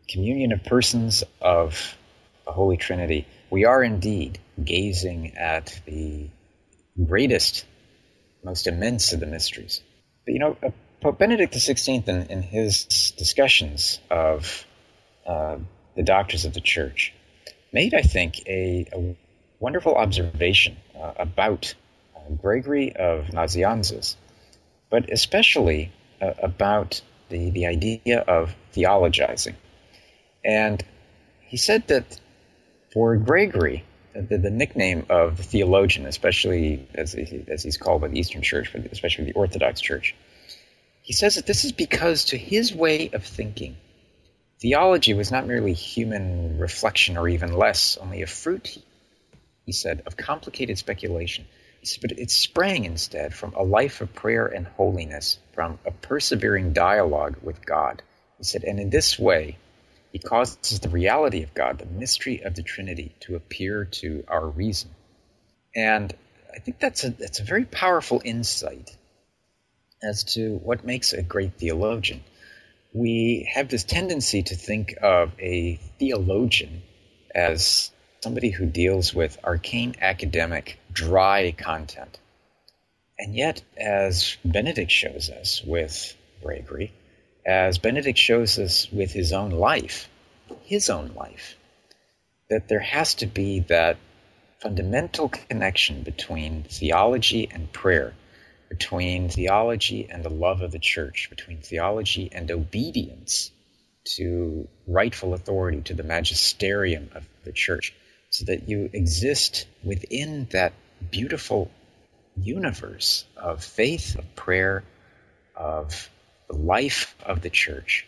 communion 0.08 0.52
of 0.52 0.64
persons 0.64 1.22
of 1.40 1.96
the 2.44 2.52
Holy 2.52 2.76
Trinity, 2.76 3.26
we 3.50 3.64
are 3.64 3.82
indeed 3.82 4.38
gazing 4.62 5.36
at 5.36 5.80
the 5.86 6.28
greatest, 7.06 7.64
most 8.44 8.66
immense 8.66 9.12
of 9.12 9.20
the 9.20 9.26
mysteries. 9.26 9.80
But 10.24 10.34
you 10.34 10.40
know, 10.40 10.56
uh, 10.62 10.70
Pope 11.00 11.18
Benedict 11.18 11.52
XVI, 11.54 12.06
in, 12.08 12.26
in 12.26 12.42
his 12.42 13.12
discussions 13.16 13.98
of 14.10 14.64
uh, 15.26 15.56
the 15.96 16.02
doctors 16.02 16.44
of 16.44 16.54
the 16.54 16.60
Church, 16.60 17.12
made, 17.72 17.94
I 17.94 18.02
think, 18.02 18.40
a, 18.46 18.86
a 18.92 19.16
wonderful 19.58 19.94
observation 19.94 20.76
uh, 20.96 21.12
about 21.16 21.74
uh, 22.14 22.20
Gregory 22.40 22.94
of 22.94 23.26
Nazianzus, 23.26 24.16
but 24.90 25.10
especially 25.10 25.92
uh, 26.20 26.32
about 26.42 27.00
the, 27.30 27.50
the 27.50 27.66
idea 27.66 28.20
of 28.20 28.54
theologizing. 28.74 29.54
And 30.44 30.84
he 31.40 31.56
said 31.56 31.88
that 31.88 32.20
for 32.92 33.16
Gregory, 33.16 33.84
the, 34.14 34.38
the 34.38 34.50
nickname 34.50 35.06
of 35.08 35.36
the 35.36 35.42
theologian, 35.42 36.06
especially 36.06 36.88
as, 36.94 37.14
as 37.48 37.62
he's 37.62 37.76
called 37.76 38.00
by 38.02 38.08
the 38.08 38.18
Eastern 38.18 38.42
Church, 38.42 38.70
but 38.72 38.86
especially 38.92 39.24
the 39.24 39.32
Orthodox 39.32 39.80
Church, 39.80 40.14
he 41.02 41.12
says 41.12 41.34
that 41.34 41.46
this 41.46 41.64
is 41.64 41.72
because, 41.72 42.26
to 42.26 42.36
his 42.36 42.74
way 42.74 43.10
of 43.12 43.24
thinking, 43.24 43.76
theology 44.60 45.14
was 45.14 45.30
not 45.30 45.46
merely 45.46 45.72
human 45.72 46.58
reflection 46.58 47.16
or 47.16 47.28
even 47.28 47.56
less, 47.56 47.96
only 47.96 48.22
a 48.22 48.26
fruit, 48.26 48.78
he 49.66 49.72
said, 49.72 50.02
of 50.06 50.16
complicated 50.16 50.78
speculation. 50.78 51.46
Said, 51.84 52.00
but 52.00 52.12
it 52.12 52.30
sprang 52.30 52.84
instead 52.84 53.34
from 53.34 53.54
a 53.54 53.64
life 53.64 54.00
of 54.02 54.14
prayer 54.14 54.46
and 54.46 54.68
holiness, 54.68 55.38
from 55.52 55.80
a 55.84 55.90
persevering 55.90 56.72
dialogue 56.72 57.38
with 57.42 57.66
God. 57.66 58.02
He 58.38 58.44
said, 58.44 58.62
and 58.62 58.78
in 58.78 58.90
this 58.90 59.18
way, 59.18 59.58
he 60.12 60.18
causes 60.18 60.80
the 60.80 60.90
reality 60.90 61.42
of 61.42 61.54
God, 61.54 61.78
the 61.78 61.86
mystery 61.86 62.42
of 62.42 62.54
the 62.54 62.62
Trinity, 62.62 63.14
to 63.20 63.34
appear 63.34 63.86
to 63.86 64.24
our 64.28 64.46
reason. 64.46 64.90
And 65.74 66.14
I 66.54 66.58
think 66.58 66.78
that's 66.78 67.04
a, 67.04 67.10
that's 67.10 67.40
a 67.40 67.44
very 67.44 67.64
powerful 67.64 68.20
insight 68.22 68.94
as 70.02 70.24
to 70.34 70.56
what 70.56 70.84
makes 70.84 71.14
a 71.14 71.22
great 71.22 71.54
theologian. 71.54 72.22
We 72.92 73.48
have 73.54 73.68
this 73.68 73.84
tendency 73.84 74.42
to 74.42 74.54
think 74.54 74.94
of 75.00 75.32
a 75.40 75.76
theologian 75.98 76.82
as 77.34 77.90
somebody 78.20 78.50
who 78.50 78.66
deals 78.66 79.14
with 79.14 79.38
arcane 79.42 79.94
academic, 80.00 80.78
dry 80.92 81.52
content. 81.52 82.18
And 83.18 83.34
yet, 83.34 83.62
as 83.78 84.36
Benedict 84.44 84.90
shows 84.90 85.30
us 85.30 85.62
with 85.64 86.14
Gregory, 86.42 86.92
as 87.44 87.78
Benedict 87.78 88.18
shows 88.18 88.58
us 88.58 88.90
with 88.92 89.12
his 89.12 89.32
own 89.32 89.50
life, 89.50 90.08
his 90.62 90.90
own 90.90 91.12
life, 91.14 91.56
that 92.50 92.68
there 92.68 92.80
has 92.80 93.14
to 93.14 93.26
be 93.26 93.60
that 93.60 93.96
fundamental 94.60 95.28
connection 95.28 96.02
between 96.02 96.62
theology 96.62 97.48
and 97.50 97.72
prayer, 97.72 98.14
between 98.68 99.28
theology 99.28 100.08
and 100.08 100.24
the 100.24 100.30
love 100.30 100.62
of 100.62 100.70
the 100.70 100.78
church, 100.78 101.28
between 101.30 101.58
theology 101.58 102.30
and 102.32 102.50
obedience 102.50 103.50
to 104.04 104.68
rightful 104.86 105.34
authority, 105.34 105.80
to 105.82 105.94
the 105.94 106.02
magisterium 106.02 107.10
of 107.14 107.26
the 107.44 107.52
church, 107.52 107.92
so 108.30 108.44
that 108.44 108.68
you 108.68 108.88
exist 108.92 109.66
within 109.84 110.46
that 110.52 110.72
beautiful 111.10 111.70
universe 112.36 113.24
of 113.36 113.62
faith, 113.62 114.16
of 114.16 114.34
prayer, 114.34 114.84
of 115.54 116.08
the 116.52 116.58
life 116.58 117.14
of 117.24 117.40
the 117.40 117.50
church. 117.50 118.06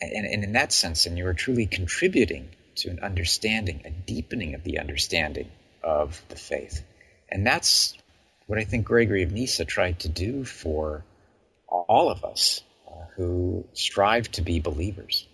And, 0.00 0.26
and 0.26 0.44
in 0.44 0.52
that 0.52 0.72
sense, 0.72 1.06
and 1.06 1.18
you 1.18 1.26
are 1.26 1.34
truly 1.34 1.66
contributing 1.66 2.48
to 2.76 2.90
an 2.90 3.00
understanding, 3.00 3.82
a 3.84 3.90
deepening 3.90 4.54
of 4.54 4.64
the 4.64 4.78
understanding 4.78 5.50
of 5.82 6.20
the 6.28 6.36
faith. 6.36 6.84
And 7.28 7.46
that's 7.46 7.94
what 8.46 8.58
I 8.58 8.64
think 8.64 8.86
Gregory 8.86 9.22
of 9.22 9.32
Nyssa 9.32 9.64
tried 9.64 10.00
to 10.00 10.08
do 10.08 10.44
for 10.44 11.04
all 11.68 12.10
of 12.10 12.24
us 12.24 12.62
uh, 12.88 12.92
who 13.16 13.64
strive 13.72 14.30
to 14.32 14.42
be 14.42 14.60
believers. 14.60 15.26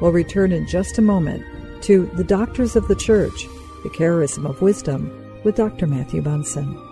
We'll 0.00 0.12
return 0.12 0.52
in 0.52 0.66
just 0.66 0.98
a 0.98 1.02
moment 1.02 1.44
to 1.84 2.06
The 2.14 2.24
Doctors 2.24 2.76
of 2.76 2.88
the 2.88 2.96
Church, 2.96 3.44
the 3.84 3.90
Charism 3.90 4.48
of 4.48 4.60
Wisdom, 4.60 5.40
with 5.44 5.56
Dr. 5.56 5.86
Matthew 5.86 6.22
Bunson. 6.22 6.91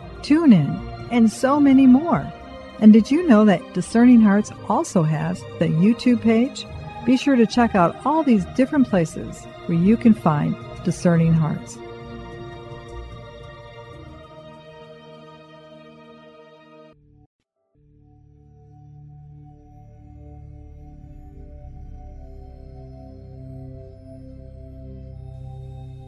TuneIn, 0.23 1.07
and 1.11 1.31
so 1.31 1.59
many 1.59 1.87
more. 1.87 2.31
And 2.79 2.91
did 2.93 3.11
you 3.11 3.27
know 3.27 3.45
that 3.45 3.73
Discerning 3.73 4.21
Hearts 4.21 4.51
also 4.67 5.03
has 5.03 5.39
the 5.59 5.67
YouTube 5.67 6.21
page? 6.21 6.65
Be 7.05 7.17
sure 7.17 7.35
to 7.35 7.45
check 7.45 7.75
out 7.75 7.95
all 8.05 8.23
these 8.23 8.45
different 8.55 8.89
places 8.89 9.43
where 9.65 9.77
you 9.77 9.97
can 9.97 10.13
find 10.13 10.55
Discerning 10.83 11.33
Hearts. 11.33 11.77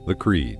The 0.05 0.15
Creed 0.15 0.59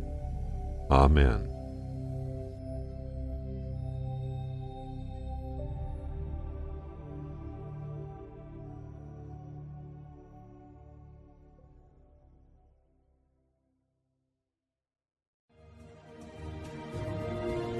Amen. 0.91 1.47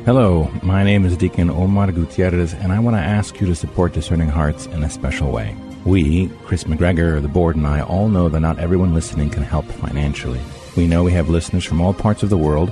Hello, 0.06 0.50
my 0.64 0.84
name 0.84 1.06
is 1.06 1.18
Deacon 1.18 1.50
Omar 1.50 1.92
Gutierrez, 1.92 2.54
and 2.54 2.72
I 2.72 2.80
want 2.80 2.96
to 2.96 3.02
ask 3.02 3.40
you 3.42 3.48
to 3.48 3.56
support 3.56 3.92
Discerning 3.92 4.30
Hearts 4.30 4.68
in 4.68 4.84
a 4.84 4.90
special 4.90 5.32
way. 5.32 5.56
We, 5.86 6.30
Chris 6.46 6.64
McGregor, 6.64 7.22
the 7.22 7.28
board, 7.28 7.58
and 7.58 7.68
I 7.68 7.82
all 7.82 8.08
know 8.08 8.30
that 8.30 8.40
not 8.40 8.58
everyone 8.58 8.94
listening 8.94 9.30
can 9.30 9.44
help 9.44 9.66
financially. 9.66 10.40
We 10.78 10.88
know 10.88 11.04
we 11.04 11.12
have 11.12 11.30
listeners 11.30 11.66
from 11.66 11.82
all 11.82 11.94
parts 11.94 12.24
of 12.24 12.30
the 12.30 12.38
world, 12.38 12.72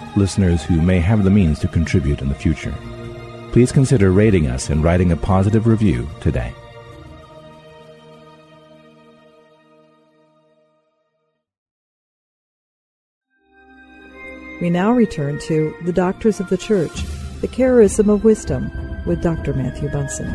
listeners 0.15 0.63
who 0.63 0.81
may 0.81 0.99
have 0.99 1.23
the 1.23 1.29
means 1.29 1.59
to 1.59 1.67
contribute 1.67 2.21
in 2.21 2.29
the 2.29 2.35
future. 2.35 2.73
Please 3.51 3.71
consider 3.71 4.11
rating 4.11 4.47
us 4.47 4.69
and 4.69 4.83
writing 4.83 5.11
a 5.11 5.17
positive 5.17 5.67
review 5.67 6.07
today. 6.21 6.53
We 14.61 14.69
now 14.69 14.91
return 14.91 15.39
to 15.47 15.75
The 15.85 15.91
Doctors 15.91 16.39
of 16.39 16.49
the 16.49 16.57
Church, 16.57 17.01
The 17.41 17.47
Charism 17.47 18.13
of 18.13 18.23
Wisdom, 18.23 18.71
with 19.07 19.23
Dr. 19.23 19.53
Matthew 19.53 19.89
Bunson. 19.89 20.29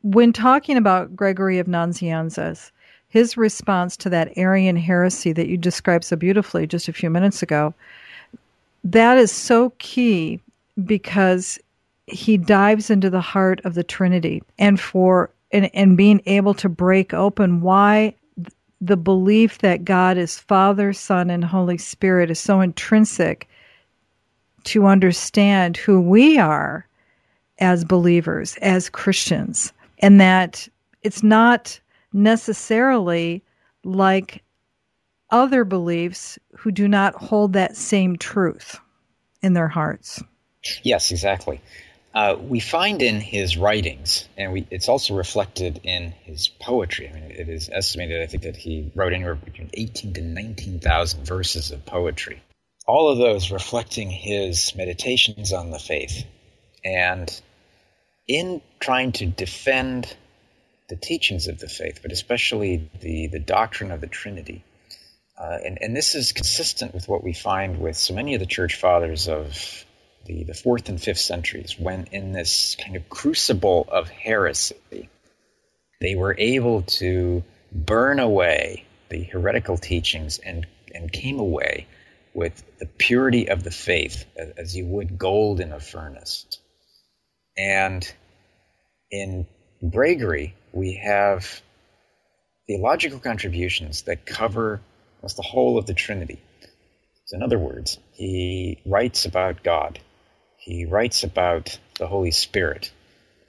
When 0.00 0.32
talking 0.32 0.78
about 0.78 1.14
Gregory 1.14 1.58
of 1.58 1.66
Nazianzus, 1.66 2.72
his 3.12 3.36
response 3.36 3.94
to 3.94 4.08
that 4.08 4.32
Arian 4.38 4.74
heresy 4.74 5.34
that 5.34 5.46
you 5.46 5.58
described 5.58 6.02
so 6.02 6.16
beautifully 6.16 6.66
just 6.66 6.88
a 6.88 6.94
few 6.94 7.10
minutes 7.10 7.42
ago, 7.42 7.74
that 8.84 9.18
is 9.18 9.30
so 9.30 9.74
key 9.78 10.40
because 10.86 11.58
he 12.06 12.38
dives 12.38 12.88
into 12.88 13.10
the 13.10 13.20
heart 13.20 13.60
of 13.64 13.74
the 13.74 13.84
Trinity 13.84 14.42
and 14.58 14.80
for 14.80 15.28
and, 15.52 15.70
and 15.74 15.94
being 15.94 16.22
able 16.24 16.54
to 16.54 16.70
break 16.70 17.12
open 17.12 17.60
why 17.60 18.14
the 18.80 18.96
belief 18.96 19.58
that 19.58 19.84
God 19.84 20.16
is 20.16 20.38
Father, 20.38 20.94
Son, 20.94 21.28
and 21.28 21.44
Holy 21.44 21.76
Spirit 21.76 22.30
is 22.30 22.40
so 22.40 22.62
intrinsic 22.62 23.46
to 24.64 24.86
understand 24.86 25.76
who 25.76 26.00
we 26.00 26.38
are 26.38 26.86
as 27.58 27.84
believers, 27.84 28.56
as 28.62 28.88
Christians, 28.88 29.70
and 29.98 30.18
that 30.18 30.66
it's 31.02 31.22
not 31.22 31.78
necessarily 32.12 33.42
like 33.84 34.42
other 35.30 35.64
beliefs 35.64 36.38
who 36.58 36.70
do 36.70 36.86
not 36.86 37.14
hold 37.14 37.54
that 37.54 37.76
same 37.76 38.16
truth 38.16 38.78
in 39.40 39.54
their 39.54 39.68
hearts. 39.68 40.22
Yes, 40.82 41.10
exactly. 41.10 41.60
Uh, 42.14 42.36
we 42.38 42.60
find 42.60 43.00
in 43.00 43.20
his 43.20 43.56
writings, 43.56 44.28
and 44.36 44.52
we, 44.52 44.66
it's 44.70 44.88
also 44.88 45.14
reflected 45.14 45.80
in 45.82 46.12
his 46.24 46.48
poetry. 46.48 47.08
I 47.08 47.12
mean, 47.12 47.30
it 47.30 47.48
is 47.48 47.70
estimated, 47.72 48.20
I 48.20 48.26
think, 48.26 48.42
that 48.42 48.56
he 48.56 48.92
wrote 48.94 49.14
anywhere 49.14 49.34
between 49.34 49.70
18 49.72 50.12
to 50.14 50.20
19,000 50.20 51.24
verses 51.24 51.70
of 51.70 51.86
poetry. 51.86 52.42
All 52.86 53.08
of 53.08 53.16
those 53.16 53.50
reflecting 53.50 54.10
his 54.10 54.74
meditations 54.76 55.54
on 55.54 55.70
the 55.70 55.78
faith. 55.78 56.26
And 56.84 57.40
in 58.28 58.60
trying 58.78 59.12
to 59.12 59.26
defend 59.26 60.14
the 60.92 60.96
teachings 60.96 61.48
of 61.48 61.58
the 61.58 61.68
faith, 61.68 62.00
but 62.02 62.12
especially 62.12 62.90
the, 63.00 63.26
the 63.28 63.38
doctrine 63.38 63.90
of 63.90 64.02
the 64.02 64.06
Trinity, 64.06 64.62
uh, 65.38 65.56
and, 65.64 65.78
and 65.80 65.96
this 65.96 66.14
is 66.14 66.32
consistent 66.32 66.92
with 66.92 67.08
what 67.08 67.24
we 67.24 67.32
find 67.32 67.80
with 67.80 67.96
so 67.96 68.12
many 68.12 68.34
of 68.34 68.40
the 68.40 68.46
church 68.46 68.74
fathers 68.74 69.26
of 69.26 69.86
the, 70.26 70.44
the 70.44 70.52
fourth 70.52 70.90
and 70.90 71.02
fifth 71.02 71.18
centuries, 71.20 71.78
when 71.78 72.08
in 72.12 72.32
this 72.32 72.76
kind 72.78 72.94
of 72.94 73.08
crucible 73.08 73.88
of 73.90 74.10
heresy, 74.10 75.08
they 76.02 76.14
were 76.14 76.36
able 76.38 76.82
to 76.82 77.42
burn 77.72 78.20
away 78.20 78.84
the 79.08 79.22
heretical 79.22 79.78
teachings 79.78 80.40
and, 80.40 80.66
and 80.94 81.10
came 81.10 81.38
away 81.38 81.86
with 82.34 82.62
the 82.80 82.86
purity 82.86 83.48
of 83.48 83.62
the 83.62 83.70
faith 83.70 84.26
as 84.58 84.76
you 84.76 84.84
would 84.84 85.18
gold 85.18 85.58
in 85.58 85.72
a 85.72 85.80
furnace. 85.80 86.44
And 87.56 88.06
in 89.10 89.46
Gregory, 89.88 90.54
we 90.72 91.00
have 91.04 91.62
theological 92.66 93.18
contributions 93.18 94.02
that 94.02 94.26
cover 94.26 94.80
almost 95.20 95.36
the 95.36 95.42
whole 95.42 95.78
of 95.78 95.86
the 95.86 95.94
Trinity. 95.94 96.40
So 97.26 97.36
in 97.36 97.42
other 97.42 97.58
words, 97.58 97.98
he 98.12 98.80
writes 98.84 99.24
about 99.24 99.62
God 99.62 99.98
he 100.62 100.84
writes 100.84 101.24
about 101.24 101.76
the 101.98 102.06
Holy 102.06 102.30
Spirit, 102.30 102.92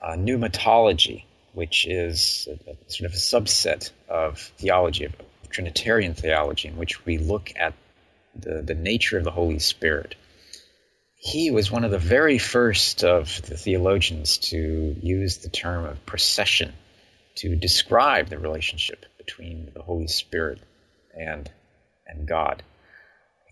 pneumatology, 0.02 1.22
which 1.52 1.86
is 1.86 2.48
a, 2.50 2.72
a 2.72 2.90
sort 2.90 3.08
of 3.08 3.14
a 3.14 3.20
subset 3.20 3.92
of 4.08 4.40
theology, 4.58 5.04
of 5.04 5.14
Trinitarian 5.48 6.14
theology, 6.14 6.66
in 6.66 6.76
which 6.76 7.06
we 7.06 7.18
look 7.18 7.52
at 7.54 7.74
the, 8.34 8.62
the 8.62 8.74
nature 8.74 9.16
of 9.16 9.22
the 9.22 9.30
Holy 9.30 9.60
Spirit. 9.60 10.16
He 11.14 11.52
was 11.52 11.70
one 11.70 11.84
of 11.84 11.92
the 11.92 12.00
very 12.00 12.38
first 12.38 13.04
of 13.04 13.40
the 13.42 13.56
theologians 13.56 14.38
to 14.50 14.96
use 15.00 15.38
the 15.38 15.50
term 15.50 15.84
of 15.84 16.04
procession 16.04 16.72
to 17.36 17.56
describe 17.56 18.28
the 18.28 18.38
relationship 18.38 19.06
between 19.18 19.70
the 19.74 19.82
Holy 19.82 20.08
Spirit 20.08 20.60
and, 21.14 21.50
and 22.06 22.26
God 22.26 22.62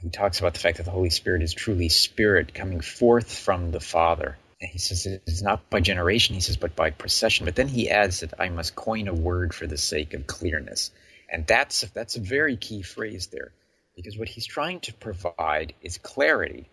he 0.03 0.11
talks 0.11 0.41
about 0.41 0.55
the 0.55 0.59
fact 0.59 0.79
that 0.79 0.83
the 0.83 0.91
Holy 0.91 1.11
Spirit 1.11 1.43
is 1.43 1.55
truly 1.55 1.89
spirit 1.89 2.55
coming 2.55 2.81
forth 2.81 3.33
from 3.33 3.71
the 3.71 3.81
Father. 3.81 4.37
And 4.61 4.69
he 4.69 4.79
says 4.79 5.07
it's 5.07 5.43
not 5.43 5.71
by 5.71 5.81
generation, 5.81 6.35
he 6.35 6.41
says, 6.41 6.57
but 6.57 6.75
by 6.75 6.91
procession. 6.91 7.45
But 7.45 7.55
then 7.55 7.69
he 7.69 7.89
adds 7.89 8.21
that 8.21 8.35
I 8.39 8.49
must 8.49 8.75
coin 8.75 9.07
a 9.07 9.15
word 9.15 9.55
for 9.55 9.67
the 9.67 9.79
sake 9.79 10.15
of 10.15 10.27
clearness. 10.27 10.91
And 11.31 11.47
that's, 11.47 11.83
that's 11.95 12.17
a 12.17 12.21
very 12.21 12.57
key 12.57 12.83
phrase 12.83 13.29
there, 13.29 13.53
because 13.95 14.19
what 14.19 14.29
he's 14.29 14.47
trying 14.47 14.81
to 14.81 14.93
provide 14.93 15.75
is 15.83 15.99
clarity 15.99 16.69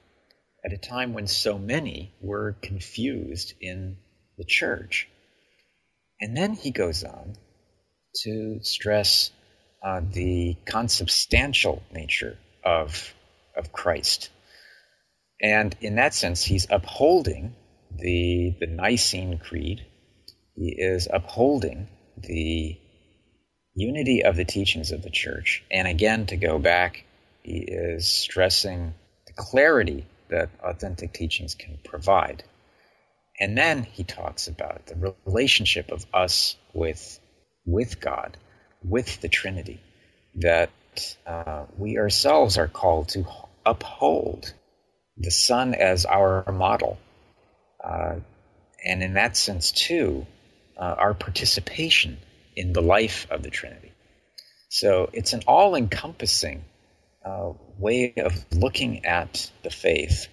at 0.65 0.73
a 0.73 0.77
time 0.77 1.13
when 1.13 1.27
so 1.27 1.57
many 1.59 2.11
were 2.21 2.55
confused 2.61 3.53
in 3.61 3.97
the 4.37 4.43
church. 4.43 5.07
And 6.21 6.35
then 6.35 6.53
he 6.53 6.71
goes 6.71 7.03
on 7.03 7.35
to 8.23 8.59
stress 8.63 9.31
uh, 9.83 10.01
the 10.11 10.57
consubstantial 10.65 11.81
nature 11.93 12.37
of 12.63 13.13
of 13.55 13.71
Christ. 13.71 14.29
And 15.41 15.75
in 15.81 15.95
that 15.95 16.13
sense, 16.13 16.43
he's 16.43 16.67
upholding 16.69 17.55
the, 17.95 18.55
the 18.59 18.67
Nicene 18.67 19.37
Creed. 19.37 19.85
He 20.55 20.75
is 20.77 21.07
upholding 21.11 21.87
the 22.17 22.77
unity 23.73 24.23
of 24.23 24.35
the 24.35 24.45
teachings 24.45 24.91
of 24.91 25.01
the 25.01 25.09
church. 25.09 25.63
And 25.71 25.87
again, 25.87 26.25
to 26.27 26.37
go 26.37 26.59
back 26.59 27.05
He 27.43 27.59
is 27.59 28.07
stressing 28.07 28.93
the 29.27 29.33
clarity 29.33 30.05
that 30.29 30.49
authentic 30.63 31.13
teachings 31.13 31.55
can 31.55 31.79
provide. 31.83 32.43
And 33.39 33.57
then 33.57 33.83
he 33.83 34.03
talks 34.03 34.47
about 34.47 34.87
the 34.87 35.15
relationship 35.25 35.91
of 35.91 36.05
us 36.13 36.57
with, 36.73 37.19
with 37.65 37.99
God, 37.99 38.37
with 38.83 39.21
the 39.21 39.29
Trinity, 39.29 39.79
that 40.35 40.69
uh, 41.25 41.65
we 41.77 41.97
ourselves 41.97 42.57
are 42.57 42.67
called 42.67 43.09
to 43.09 43.25
uphold 43.65 44.53
the 45.17 45.31
Son 45.31 45.73
as 45.73 46.05
our 46.05 46.51
model. 46.51 46.97
Uh, 47.83 48.15
and 48.85 49.03
in 49.03 49.13
that 49.13 49.37
sense, 49.37 49.71
too, 49.71 50.25
uh, 50.77 50.95
our 50.97 51.13
participation 51.13 52.17
in 52.55 52.73
the 52.73 52.81
life 52.81 53.27
of 53.29 53.43
the 53.43 53.49
Trinity. 53.49 53.91
So 54.69 55.09
it's 55.13 55.33
an 55.33 55.43
all 55.47 55.75
encompassing 55.75 56.63
uh, 57.25 57.53
way 57.77 58.13
of 58.17 58.45
looking 58.53 59.05
at 59.05 59.49
the 59.63 59.69
faith 59.69 60.27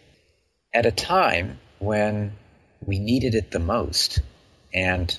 at 0.75 0.87
a 0.87 0.91
time 0.93 1.59
when 1.79 2.33
we 2.87 2.99
needed 2.99 3.35
it 3.35 3.51
the 3.51 3.59
most. 3.59 4.21
And 4.73 5.17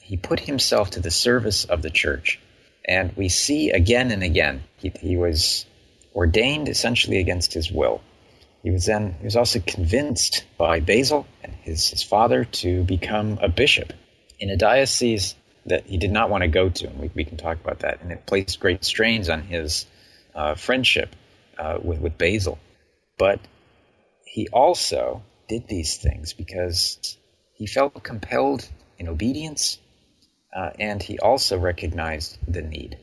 he 0.00 0.16
put 0.16 0.40
himself 0.40 0.90
to 0.90 1.00
the 1.00 1.10
service 1.10 1.64
of 1.64 1.82
the 1.82 1.90
church. 1.90 2.40
And 2.84 3.14
we 3.16 3.28
see 3.28 3.70
again 3.70 4.10
and 4.10 4.22
again, 4.22 4.64
he, 4.76 4.92
he 5.00 5.16
was 5.16 5.66
ordained 6.14 6.68
essentially 6.68 7.18
against 7.18 7.52
his 7.52 7.70
will. 7.70 8.00
He 8.62 8.70
was 8.70 8.86
then 8.86 9.14
he 9.18 9.24
was 9.24 9.36
also 9.36 9.60
convinced 9.60 10.44
by 10.58 10.80
Basil 10.80 11.26
and 11.42 11.54
his, 11.62 11.88
his 11.88 12.02
father 12.02 12.44
to 12.44 12.84
become 12.84 13.38
a 13.40 13.48
bishop 13.48 13.92
in 14.38 14.50
a 14.50 14.56
diocese 14.56 15.34
that 15.66 15.86
he 15.86 15.98
did 15.98 16.10
not 16.10 16.30
want 16.30 16.42
to 16.42 16.48
go 16.48 16.68
to, 16.68 16.86
and 16.86 16.98
we, 16.98 17.10
we 17.14 17.24
can 17.24 17.36
talk 17.36 17.60
about 17.60 17.80
that. 17.80 18.00
And 18.02 18.10
it 18.10 18.26
placed 18.26 18.60
great 18.60 18.84
strains 18.84 19.28
on 19.28 19.42
his 19.42 19.86
uh, 20.34 20.54
friendship 20.54 21.14
uh, 21.58 21.78
with, 21.82 22.00
with 22.00 22.18
Basil. 22.18 22.58
But 23.18 23.40
he 24.24 24.48
also 24.48 25.22
did 25.50 25.68
these 25.68 25.96
things 25.96 26.32
because 26.32 27.18
he 27.52 27.66
felt 27.66 28.02
compelled 28.02 28.66
in 28.98 29.08
obedience, 29.08 29.78
uh, 30.54 30.70
and 30.78 31.02
he 31.02 31.18
also 31.18 31.58
recognized 31.58 32.38
the 32.46 32.62
need 32.62 32.96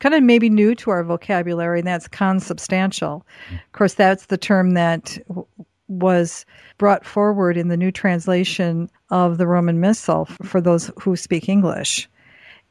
kind 0.00 0.14
of 0.14 0.22
maybe 0.22 0.50
new 0.50 0.74
to 0.74 0.90
our 0.90 1.02
vocabulary, 1.04 1.80
and 1.80 1.88
that's 1.88 2.08
consubstantial. 2.08 3.26
Of 3.50 3.72
course, 3.72 3.94
that's 3.94 4.26
the 4.26 4.36
term 4.36 4.72
that 4.72 5.18
w- 5.28 5.46
was 5.88 6.44
brought 6.78 7.04
forward 7.04 7.56
in 7.56 7.68
the 7.68 7.76
new 7.76 7.90
translation 7.90 8.90
of 9.10 9.38
the 9.38 9.46
Roman 9.46 9.80
Missal 9.80 10.26
for 10.42 10.60
those 10.60 10.90
who 11.00 11.16
speak 11.16 11.48
English. 11.48 12.08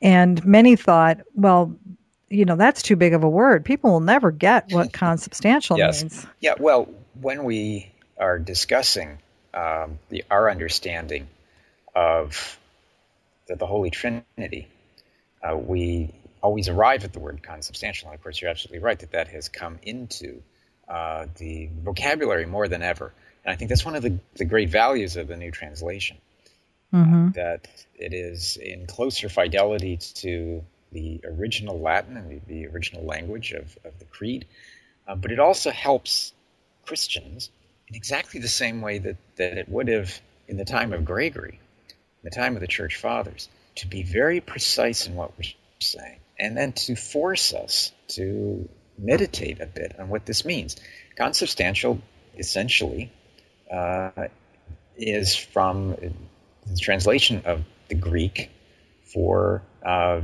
And 0.01 0.43
many 0.45 0.75
thought, 0.75 1.21
well, 1.33 1.75
you 2.29 2.45
know, 2.45 2.55
that's 2.55 2.81
too 2.81 2.95
big 2.95 3.13
of 3.13 3.23
a 3.23 3.29
word. 3.29 3.63
People 3.63 3.91
will 3.91 4.01
never 4.01 4.31
get 4.31 4.71
what 4.71 4.93
consubstantial 4.93 5.77
yes. 5.77 6.01
means. 6.01 6.27
Yeah, 6.41 6.55
well, 6.59 6.89
when 7.21 7.43
we 7.43 7.91
are 8.17 8.39
discussing 8.39 9.17
um, 9.53 9.99
the, 10.09 10.23
our 10.29 10.49
understanding 10.49 11.27
of 11.95 12.57
the, 13.47 13.55
the 13.55 13.65
Holy 13.65 13.89
Trinity, 13.89 14.67
uh, 15.43 15.55
we 15.55 16.13
always 16.41 16.69
arrive 16.69 17.03
at 17.03 17.13
the 17.13 17.19
word 17.19 17.41
consubstantial. 17.43 18.09
And 18.09 18.15
of 18.15 18.23
course, 18.23 18.41
you're 18.41 18.51
absolutely 18.51 18.79
right 18.79 18.99
that 18.99 19.11
that 19.11 19.29
has 19.29 19.49
come 19.49 19.79
into 19.83 20.41
uh, 20.87 21.25
the 21.37 21.69
vocabulary 21.83 22.45
more 22.45 22.67
than 22.67 22.83
ever. 22.83 23.13
And 23.43 23.53
I 23.53 23.55
think 23.55 23.69
that's 23.69 23.85
one 23.85 23.95
of 23.95 24.03
the, 24.03 24.19
the 24.35 24.45
great 24.45 24.69
values 24.69 25.15
of 25.15 25.27
the 25.27 25.37
new 25.37 25.51
translation. 25.51 26.17
Mm-hmm. 26.93 27.27
Uh, 27.27 27.31
that 27.31 27.67
it 27.95 28.13
is 28.13 28.57
in 28.57 28.85
closer 28.85 29.27
fidelity 29.27 29.97
to 29.97 30.63
the 30.91 31.19
original 31.25 31.79
Latin 31.79 32.15
and 32.15 32.29
the, 32.29 32.39
the 32.47 32.67
original 32.67 33.03
language 33.03 33.51
of, 33.51 33.77
of 33.83 33.97
the 33.99 34.05
Creed, 34.05 34.45
uh, 35.07 35.15
but 35.15 35.31
it 35.31 35.39
also 35.39 35.71
helps 35.71 36.31
Christians 36.85 37.49
in 37.87 37.95
exactly 37.95 38.39
the 38.39 38.47
same 38.47 38.81
way 38.81 38.97
that, 38.99 39.17
that 39.37 39.57
it 39.57 39.69
would 39.69 39.87
have 39.87 40.19
in 40.47 40.57
the 40.57 40.65
time 40.65 40.93
of 40.93 41.05
Gregory, 41.05 41.59
in 41.89 42.29
the 42.29 42.35
time 42.35 42.55
of 42.55 42.61
the 42.61 42.67
Church 42.67 42.95
Fathers, 42.95 43.49
to 43.75 43.87
be 43.87 44.03
very 44.03 44.41
precise 44.41 45.07
in 45.07 45.15
what 45.15 45.37
we're 45.37 45.51
saying 45.79 46.19
and 46.39 46.57
then 46.57 46.73
to 46.73 46.95
force 46.95 47.53
us 47.53 47.91
to 48.07 48.67
meditate 48.97 49.61
a 49.61 49.65
bit 49.65 49.95
on 49.99 50.09
what 50.09 50.25
this 50.25 50.45
means. 50.45 50.75
Consubstantial, 51.17 52.01
essentially, 52.37 53.11
uh, 53.71 54.11
is 54.97 55.35
from 55.35 55.91
the 55.91 56.77
translation 56.77 57.43
of 57.45 57.63
the 57.89 57.95
Greek 57.95 58.49
for 59.13 59.61
uh, 59.85 60.21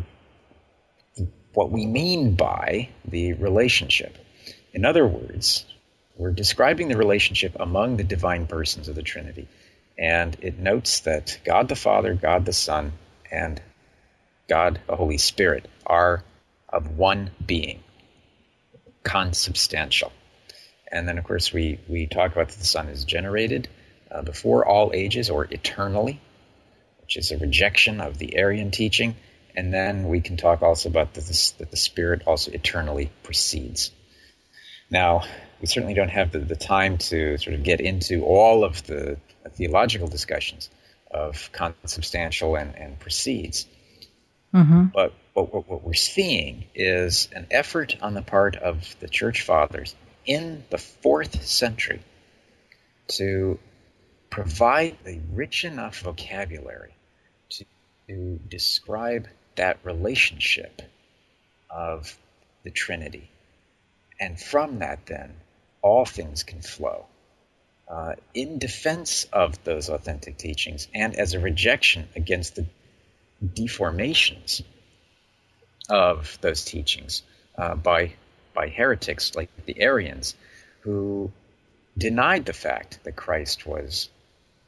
what 1.54 1.72
we 1.72 1.86
mean 1.86 2.36
by 2.36 2.90
the 3.06 3.34
relationship. 3.34 4.18
In 4.74 4.86
other 4.86 5.06
words, 5.06 5.66
we're 6.22 6.30
describing 6.30 6.88
the 6.88 6.98
relationship 6.98 7.56
among 7.60 7.98
the 7.98 8.04
divine 8.04 8.46
persons 8.46 8.88
of 8.88 8.94
the 8.94 9.02
Trinity. 9.02 9.48
And 9.98 10.38
it 10.42 10.60
notes 10.60 11.00
that 11.02 11.40
God 11.44 11.68
the 11.68 11.76
Father, 11.76 12.14
God 12.14 12.46
the 12.46 12.54
Son, 12.54 12.94
and 13.32 13.60
God, 14.48 14.80
the 14.86 14.96
Holy 14.96 15.18
Spirit, 15.18 15.68
are 15.84 16.24
of 16.70 16.96
one 16.96 17.32
being, 17.44 17.84
consubstantial. 19.04 20.12
And 20.92 21.08
then, 21.08 21.18
of 21.18 21.24
course, 21.24 21.52
we, 21.52 21.80
we 21.88 22.06
talk 22.06 22.32
about 22.34 22.50
that 22.50 22.60
the 22.60 22.66
Son 22.66 22.90
is 22.90 23.04
generated 23.04 23.68
uh, 24.12 24.22
before 24.22 24.64
all 24.64 24.92
ages 24.94 25.32
or 25.32 25.46
eternally, 25.46 26.22
which 27.02 27.18
is 27.18 27.32
a 27.32 27.40
rejection 27.40 28.00
of 28.00 28.20
the 28.20 28.38
Arian 28.38 28.70
teaching. 28.70 29.16
And 29.56 29.74
then 29.74 30.08
we 30.08 30.22
can 30.22 30.38
talk 30.38 30.62
also 30.62 30.88
about 30.88 31.16
this, 31.16 31.52
that 31.52 31.72
the 31.72 31.78
Spirit 31.78 32.22
also 32.28 32.52
eternally 32.52 33.12
proceeds. 33.24 33.90
Now, 34.92 35.24
we 35.62 35.68
certainly 35.68 35.94
don't 35.94 36.10
have 36.10 36.32
the, 36.32 36.40
the 36.40 36.56
time 36.56 36.98
to 36.98 37.38
sort 37.38 37.56
of 37.56 37.64
get 37.64 37.80
into 37.80 38.26
all 38.26 38.64
of 38.64 38.86
the 38.88 39.18
theological 39.52 40.08
discussions 40.08 40.70
of 41.10 41.52
consubstantial 41.52 42.56
and, 42.56 42.76
and 42.76 43.00
proceeds. 43.00 43.68
Mm-hmm. 44.54 44.86
But, 44.94 45.14
but 45.36 45.54
what, 45.54 45.70
what 45.70 45.84
we're 45.84 45.94
seeing 45.94 46.66
is 46.74 47.30
an 47.34 47.48
effort 47.52 47.96
on 48.02 48.14
the 48.14 48.22
part 48.22 48.56
of 48.56 48.96
the 49.00 49.08
church 49.08 49.42
fathers 49.42 49.96
in 50.26 50.64
the 50.70 50.78
fourth 50.78 51.44
century 51.46 52.02
to 53.08 53.60
provide 54.30 54.98
a 55.06 55.20
rich 55.34 55.66
enough 55.66 56.00
vocabulary 56.00 56.94
to, 57.50 57.66
to 58.08 58.40
describe 58.50 59.28
that 59.56 59.78
relationship 59.84 60.82
of 61.70 62.18
the 62.64 62.72
Trinity. 62.72 63.30
And 64.20 64.40
from 64.40 64.80
that, 64.80 65.06
then, 65.06 65.34
all 65.82 66.06
things 66.06 66.44
can 66.44 66.62
flow. 66.62 67.06
Uh, 67.88 68.16
in 68.34 68.58
defense 68.58 69.26
of 69.34 69.62
those 69.64 69.90
authentic 69.90 70.38
teachings 70.38 70.88
and 70.94 71.14
as 71.16 71.34
a 71.34 71.40
rejection 71.40 72.08
against 72.16 72.56
the 72.56 72.66
deformations 73.44 74.62
of 75.90 76.38
those 76.42 76.64
teachings 76.64 77.22
uh, 77.58 77.76
by 77.76 78.14
by 78.54 78.70
heretics 78.70 79.36
like 79.36 79.50
the 79.66 79.80
Arians, 79.80 80.36
who 80.82 81.32
denied 81.98 82.46
the 82.46 82.54
fact 82.54 83.00
that 83.04 83.16
Christ 83.16 83.66
was 83.66 84.10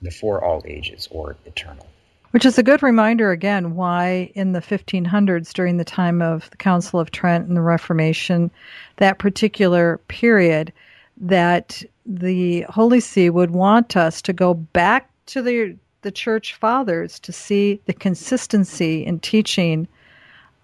before 0.02 0.44
all 0.44 0.62
ages 0.66 1.08
or 1.12 1.36
eternal. 1.46 1.88
Which 2.32 2.46
is 2.46 2.58
a 2.58 2.64
good 2.64 2.82
reminder 2.82 3.32
again 3.32 3.76
why 3.76 4.32
in 4.34 4.54
the 4.54 4.60
1500s, 4.60 5.54
during 5.54 5.78
the 5.78 5.86
time 5.86 6.22
of 6.22 6.50
the 6.50 6.58
Council 6.58 7.00
of 7.00 7.12
Trent 7.12 7.48
and 7.48 7.56
the 7.56 7.62
Reformation, 7.62 8.50
that 8.98 9.20
particular 9.20 10.00
period, 10.08 10.74
that 11.18 11.84
the 12.06 12.62
Holy 12.64 13.00
See 13.00 13.30
would 13.30 13.52
want 13.52 13.96
us 13.96 14.22
to 14.24 14.34
go 14.34 14.54
back 14.54 15.10
to 15.28 15.42
the 15.42 15.76
the 16.02 16.12
church 16.12 16.54
fathers 16.56 17.18
to 17.22 17.32
see 17.32 17.80
the 17.86 17.94
consistency 17.94 19.06
in 19.06 19.20
teaching 19.20 19.88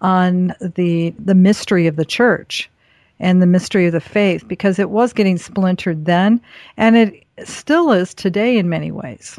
on 0.00 0.54
the 0.60 1.14
the 1.18 1.34
mystery 1.34 1.86
of 1.86 1.96
the 1.96 2.04
church 2.04 2.70
and 3.18 3.40
the 3.40 3.46
mystery 3.46 3.86
of 3.86 3.92
the 3.92 4.00
faith 4.00 4.46
because 4.48 4.78
it 4.78 4.90
was 4.90 5.12
getting 5.12 5.38
splintered 5.38 6.04
then 6.04 6.40
and 6.76 6.96
it 6.96 7.26
still 7.44 7.92
is 7.92 8.14
today 8.14 8.58
in 8.58 8.68
many 8.68 8.90
ways. 8.90 9.38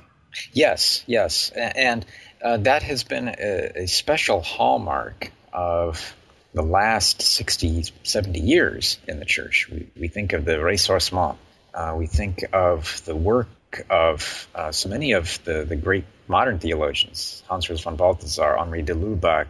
Yes, 0.53 1.03
yes. 1.07 1.51
And 1.51 2.05
uh, 2.43 2.57
that 2.57 2.83
has 2.83 3.03
been 3.03 3.27
a, 3.27 3.83
a, 3.83 3.87
special 3.87 4.41
hallmark 4.41 5.31
of 5.51 6.15
the 6.53 6.61
last 6.61 7.21
60, 7.21 7.85
70 8.03 8.39
years 8.39 8.97
in 9.07 9.19
the 9.19 9.25
church. 9.25 9.69
We, 9.71 9.89
we 9.97 10.07
think 10.07 10.33
of 10.33 10.45
the 10.45 10.53
ressourcement. 10.53 11.37
Uh, 11.73 11.95
we 11.97 12.07
think 12.07 12.43
of 12.51 13.03
the 13.05 13.15
work 13.15 13.47
of 13.89 14.47
uh, 14.53 14.71
so 14.71 14.89
many 14.89 15.13
of 15.13 15.41
the, 15.45 15.63
the 15.63 15.77
great 15.77 16.03
modern 16.27 16.59
theologians, 16.59 17.43
Hans 17.47 17.67
Urs 17.67 17.83
von 17.83 17.95
Balthasar, 17.95 18.57
Henri 18.57 18.81
de 18.81 18.93
Lubac, 18.93 19.47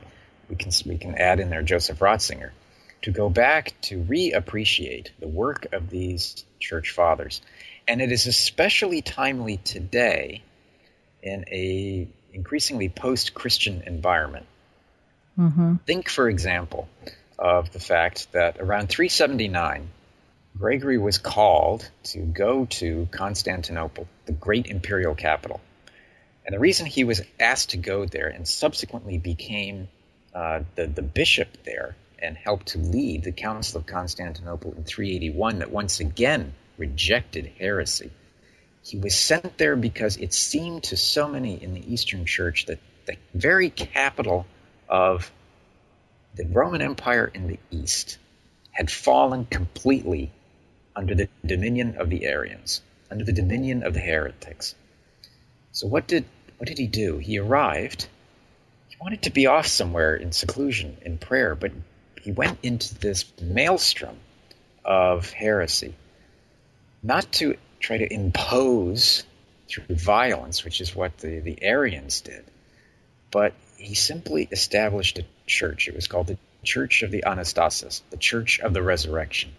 we 0.50 0.56
can, 0.56 0.72
we 0.86 0.98
can 0.98 1.16
add 1.16 1.40
in 1.40 1.50
there 1.50 1.64
Joseph 1.64 2.00
Ratzinger, 2.00 2.52
to 3.02 3.12
go 3.12 3.30
back 3.30 3.74
to 3.82 4.04
reappreciate 4.04 5.08
the 5.20 5.28
work 5.28 5.68
of 5.74 5.90
these 5.90 6.46
church 6.60 6.92
fathers. 6.92 7.42
And 7.88 8.02
it 8.02 8.12
is 8.12 8.28
especially 8.28 9.02
timely 9.02 9.58
today 9.58 10.44
in 11.24 11.46
a 11.48 12.08
increasingly 12.34 12.90
post-Christian 12.90 13.84
environment. 13.86 14.46
Mm-hmm. 15.42 15.76
Think, 15.88 16.10
for 16.10 16.30
example, 16.30 16.88
of 17.40 17.72
the 17.72 17.80
fact 17.80 18.32
that 18.34 18.60
around 18.60 18.90
379 18.90 19.90
Gregory 20.58 20.98
was 20.98 21.18
called 21.18 21.90
to 22.04 22.20
go 22.20 22.66
to 22.66 23.08
Constantinople, 23.12 24.08
the 24.26 24.34
great 24.34 24.68
imperial 24.68 25.16
capital. 25.16 25.62
And 26.46 26.54
the 26.54 26.60
reason 26.60 26.86
he 26.86 27.04
was 27.04 27.22
asked 27.40 27.72
to 27.72 27.78
go 27.78 28.06
there 28.06 28.28
and 28.28 28.48
subsequently 28.48 29.18
became 29.18 29.88
uh, 30.36 30.62
the, 30.76 30.88
the 30.88 31.02
bishop 31.02 31.64
there 31.64 31.96
and 32.20 32.38
helped 32.38 32.68
to 32.68 32.78
lead 32.78 33.24
the 33.24 33.32
Council 33.32 33.80
of 33.80 33.88
Constantinople 33.88 34.74
in 34.74 34.84
381 34.84 35.60
that 35.60 35.72
once 35.72 36.00
again 36.00 36.54
rejected 36.78 37.52
heresy. 37.58 38.12
He 38.84 38.98
was 38.98 39.18
sent 39.18 39.58
there 39.58 39.76
because 39.76 40.18
it 40.18 40.34
seemed 40.34 40.84
to 40.84 40.98
so 40.98 41.28
many 41.28 41.62
in 41.62 41.74
the 41.74 41.94
Eastern 41.94 42.26
Church 42.26 42.66
that 42.66 42.80
the 43.06 43.18
very 43.34 43.70
capital 43.70 44.46
of 44.92 45.32
the 46.36 46.46
Roman 46.46 46.82
Empire 46.82 47.32
in 47.34 47.48
the 47.48 47.60
East 47.72 48.18
had 48.72 48.92
fallen 48.92 49.46
completely 49.46 50.32
under 50.96 51.16
the 51.16 51.30
dominion 51.46 51.96
of 51.98 52.10
the 52.10 52.26
Arians, 52.26 52.82
under 53.10 53.24
the 53.24 53.34
dominion 53.34 53.84
of 53.84 53.94
the 53.94 54.00
heretics. 54.02 54.76
So 55.72 55.88
what 55.88 56.08
did 56.08 56.26
what 56.58 56.68
did 56.68 56.78
he 56.78 56.88
do? 56.88 57.18
He 57.18 57.40
arrived. 57.40 58.08
He 58.90 58.98
wanted 59.02 59.24
to 59.24 59.32
be 59.32 59.48
off 59.48 59.66
somewhere 59.66 60.16
in 60.16 60.32
seclusion 60.32 60.98
in 61.02 61.18
prayer, 61.18 61.56
but 61.56 61.72
he 62.22 62.32
went 62.32 62.60
into 62.62 62.94
this 63.00 63.26
maelstrom 63.42 64.16
of 64.86 65.32
heresy, 65.32 65.96
not 67.02 67.32
to 67.34 67.58
try 67.80 67.98
to 67.98 68.14
impose 68.14 69.24
through 69.68 69.96
violence, 69.96 70.64
which 70.64 70.82
is 70.82 70.96
what 70.96 71.18
the, 71.18 71.40
the 71.40 71.64
Arians 71.64 72.22
did, 72.22 72.44
but 73.32 73.54
he 73.82 73.96
simply 73.96 74.48
established 74.52 75.20
a 75.20 75.26
church. 75.48 75.88
It 75.88 75.96
was 75.96 76.08
called 76.08 76.28
the 76.28 76.38
Church 76.64 77.02
of 77.02 77.12
the 77.12 77.24
Anastasis, 77.26 78.02
the 78.12 78.18
Church 78.18 78.60
of 78.60 78.74
the 78.74 78.84
Resurrection. 78.84 79.52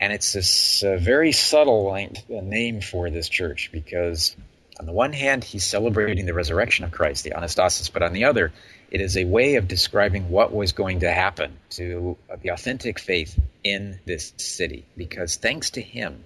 And 0.00 0.12
it's 0.12 0.32
this 0.32 0.82
uh, 0.82 0.96
very 0.96 1.32
subtle 1.32 1.96
name 2.28 2.80
for 2.80 3.10
this 3.10 3.28
church 3.28 3.70
because, 3.70 4.34
on 4.80 4.86
the 4.86 4.92
one 4.92 5.12
hand, 5.12 5.44
he's 5.44 5.64
celebrating 5.64 6.26
the 6.26 6.34
resurrection 6.34 6.84
of 6.84 6.90
Christ, 6.90 7.24
the 7.24 7.30
Anastasis, 7.30 7.92
but 7.92 8.02
on 8.02 8.12
the 8.12 8.24
other, 8.24 8.52
it 8.90 9.00
is 9.00 9.16
a 9.16 9.24
way 9.24 9.56
of 9.56 9.68
describing 9.68 10.28
what 10.28 10.52
was 10.52 10.72
going 10.72 11.00
to 11.00 11.12
happen 11.12 11.56
to 11.70 12.16
the 12.42 12.48
authentic 12.48 12.98
faith 12.98 13.38
in 13.62 14.00
this 14.06 14.32
city. 14.38 14.84
Because 14.96 15.36
thanks 15.36 15.70
to 15.70 15.82
him, 15.82 16.24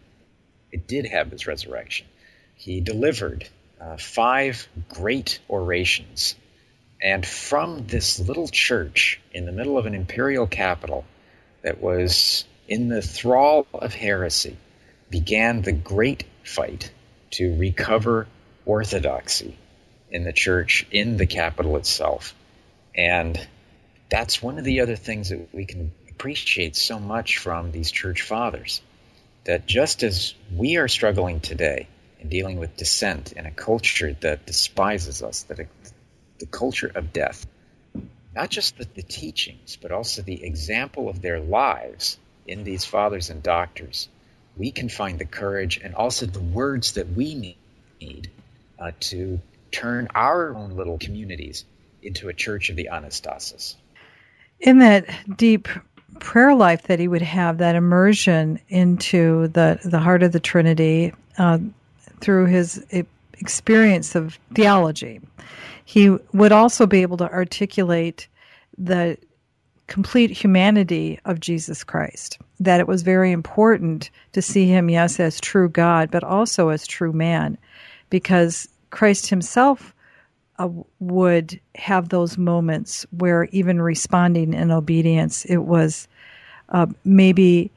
it 0.73 0.87
did 0.87 1.07
have 1.07 1.31
this 1.31 1.47
resurrection. 1.47 2.07
He 2.55 2.81
delivered 2.81 3.49
uh, 3.81 3.97
five 3.99 4.67
great 4.89 5.39
orations. 5.51 6.35
And 7.03 7.27
from 7.27 7.87
this 7.87 8.19
little 8.19 8.49
church 8.49 9.21
in 9.33 9.45
the 9.45 9.53
middle 9.53 9.79
of 9.79 9.87
an 9.87 9.95
imperial 9.95 10.47
capital 10.47 11.05
that 11.63 11.81
was 11.81 12.45
in 12.69 12.89
the 12.89 13.03
thrall 13.03 13.67
of 13.75 13.95
heresy 13.95 14.57
began 15.11 15.63
the 15.63 15.73
great 15.73 16.25
fight 16.43 16.91
to 17.33 17.57
recover 17.57 18.27
orthodoxy 18.65 19.57
in 20.11 20.25
the 20.25 20.33
church 20.33 20.87
in 20.91 21.17
the 21.17 21.27
capital 21.27 21.77
itself. 21.77 22.35
And 22.97 23.47
that's 24.09 24.43
one 24.43 24.59
of 24.59 24.65
the 24.65 24.81
other 24.81 24.97
things 24.97 25.29
that 25.29 25.53
we 25.53 25.65
can 25.65 25.93
appreciate 26.09 26.77
so 26.77 26.99
much 26.99 27.39
from 27.39 27.73
these 27.73 27.91
church 27.91 28.23
fathers. 28.23 28.81
That 29.45 29.67
just 29.67 30.03
as 30.03 30.35
we 30.53 30.77
are 30.77 30.89
struggling 30.89 31.41
today 31.41 31.89
in 32.21 32.29
dealing 32.29 32.59
with 32.59 32.77
dissent 32.77 33.33
in 33.33 33.47
a 33.47 33.51
culture 33.51 34.17
that 34.21 34.47
despises 34.47 35.23
us, 35.23 35.43
that 35.45 35.61
the 36.39 36.47
culture 36.47 36.91
of 36.95 37.13
death, 37.13 37.47
not 38.35 38.51
just 38.51 38.79
the, 38.79 38.87
the 38.95 39.03
teachings, 39.03 39.79
but 39.81 39.91
also 39.91 40.23
the 40.23 40.45
example 40.45 41.09
of 41.09 41.23
their 41.23 41.41
lives 41.41 42.19
in 42.47 42.65
these 42.65 42.85
fathers 42.85 43.31
and 43.31 43.43
doctors, 43.43 44.09
we 44.57 44.71
can 44.71 44.89
find 44.89 45.19
the 45.19 45.25
courage 45.25 45.81
and 45.83 45.95
also 45.95 46.27
the 46.27 46.41
words 46.41 46.93
that 46.93 47.09
we 47.11 47.57
need 48.01 48.31
uh, 48.79 48.93
to 49.01 49.41
turn 49.71 50.09
our 50.15 50.55
own 50.55 50.77
little 50.77 50.99
communities 50.99 51.65
into 52.03 52.29
a 52.29 52.33
church 52.33 52.71
of 52.71 52.77
the 52.77 52.89
Anastasis. 52.93 53.75
In 54.61 54.79
that 54.79 55.07
deep 55.37 55.69
prayer 56.21 56.55
life 56.55 56.85
that 56.85 56.99
he 56.99 57.09
would 57.09 57.23
have, 57.23 57.59
that 57.59 57.75
immersion 57.75 58.61
into 58.69 59.49
the, 59.49 59.79
the 59.85 59.99
heart 59.99 60.23
of 60.23 60.33
the 60.33 60.41
Trinity 60.41 61.13
uh, 61.37 61.59
through 62.21 62.47
his 62.47 62.85
experience 63.39 64.15
of 64.15 64.39
theology, 64.55 65.21
he 65.85 66.11
would 66.33 66.53
also 66.53 66.87
be 66.87 67.03
able 67.03 67.17
to 67.19 67.31
articulate 67.31 68.29
the 68.79 69.17
complete 69.87 70.31
humanity 70.31 71.19
of 71.25 71.41
Jesus 71.41 71.85
Christ. 71.85 72.39
That 72.59 72.81
it 72.81 72.89
was 72.89 73.03
very 73.03 73.31
important 73.33 74.11
to 74.33 74.43
see 74.43 74.67
him, 74.67 74.91
yes, 74.91 75.21
as 75.21 75.41
true 75.41 75.69
God, 75.69 76.11
but 76.11 76.25
also 76.25 76.71
as 76.71 76.87
true 76.87 77.13
man, 77.13 77.57
because 78.11 78.69
Christ 78.91 79.29
himself 79.29 79.95
uh, 80.59 80.69
would 81.01 81.61
have 81.75 82.09
those 82.09 82.39
moments 82.39 83.07
where 83.11 83.45
even 83.53 83.81
responding 83.81 84.55
in 84.55 84.71
obedience, 84.71 85.45
it 85.45 85.59
was 85.59 86.09
uh, 86.71 86.87
maybe 87.05 87.71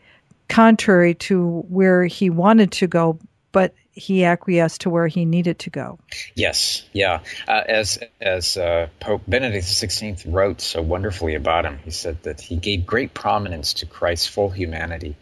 contrary 0.48 1.13
to 1.13 1.63
where 1.69 2.06
he 2.06 2.30
wanted 2.30 2.72
to 2.72 2.88
go, 2.88 3.19
but 3.52 3.74
he 3.91 4.23
acquiesced 4.23 4.82
to 4.82 4.89
where 4.89 5.08
he 5.08 5.25
needed 5.25 5.60
to 5.60 5.69
go. 5.69 5.99
Yes, 6.36 6.84
yeah. 6.93 7.19
Uh, 7.47 7.63
as 7.67 7.99
as 8.21 8.58
uh, 8.58 8.88
Pope 8.99 9.23
Benedict 9.28 9.65
XVI 9.65 10.23
wrote 10.28 10.62
so 10.62 10.82
wonderfully 10.82 11.36
about 11.36 11.65
him, 11.65 11.80
he 11.84 11.91
said 11.91 12.23
that 12.23 12.41
he 12.41 12.56
gave 12.56 12.86
great 12.86 13.13
prominence 13.13 13.73
to 13.75 13.86
Christ's 13.86 14.28
full 14.28 14.49
humanity, 14.49 15.15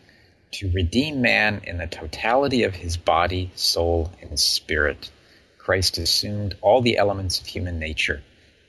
to 0.51 0.71
redeem 0.71 1.21
man 1.21 1.61
in 1.63 1.77
the 1.77 1.87
totality 1.87 2.63
of 2.63 2.75
his 2.75 2.97
body, 2.97 3.51
soul, 3.55 4.11
and 4.21 4.39
spirit 4.39 5.09
Christ 5.67 5.97
assumed 5.97 6.55
all 6.61 6.81
the 6.81 6.97
elements 6.97 7.41
of 7.41 7.45
human 7.45 7.77
nature. 7.77 8.23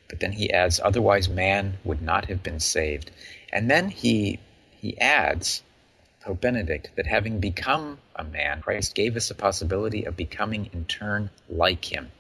But 0.09 0.19
then 0.19 0.33
he 0.33 0.53
adds, 0.53 0.81
otherwise 0.83 1.29
man 1.29 1.79
would 1.85 2.03
not 2.03 2.25
have 2.25 2.43
been 2.43 2.59
saved. 2.59 3.13
And 3.53 3.71
then 3.71 3.89
he 3.89 4.41
he 4.73 4.99
adds, 4.99 5.63
Pope 6.29 6.43
Benedict, 6.43 6.91
that 6.97 7.07
having 7.07 7.41
become 7.41 7.99
a 8.15 8.23
man, 8.23 8.61
Christ 8.61 8.95
gave 8.95 9.17
us 9.17 9.31
a 9.31 9.35
possibility 9.35 10.05
of 10.05 10.15
becoming 10.15 10.69
in 10.75 10.85
turn 10.85 11.31
like 11.49 11.91
him. 11.91 12.13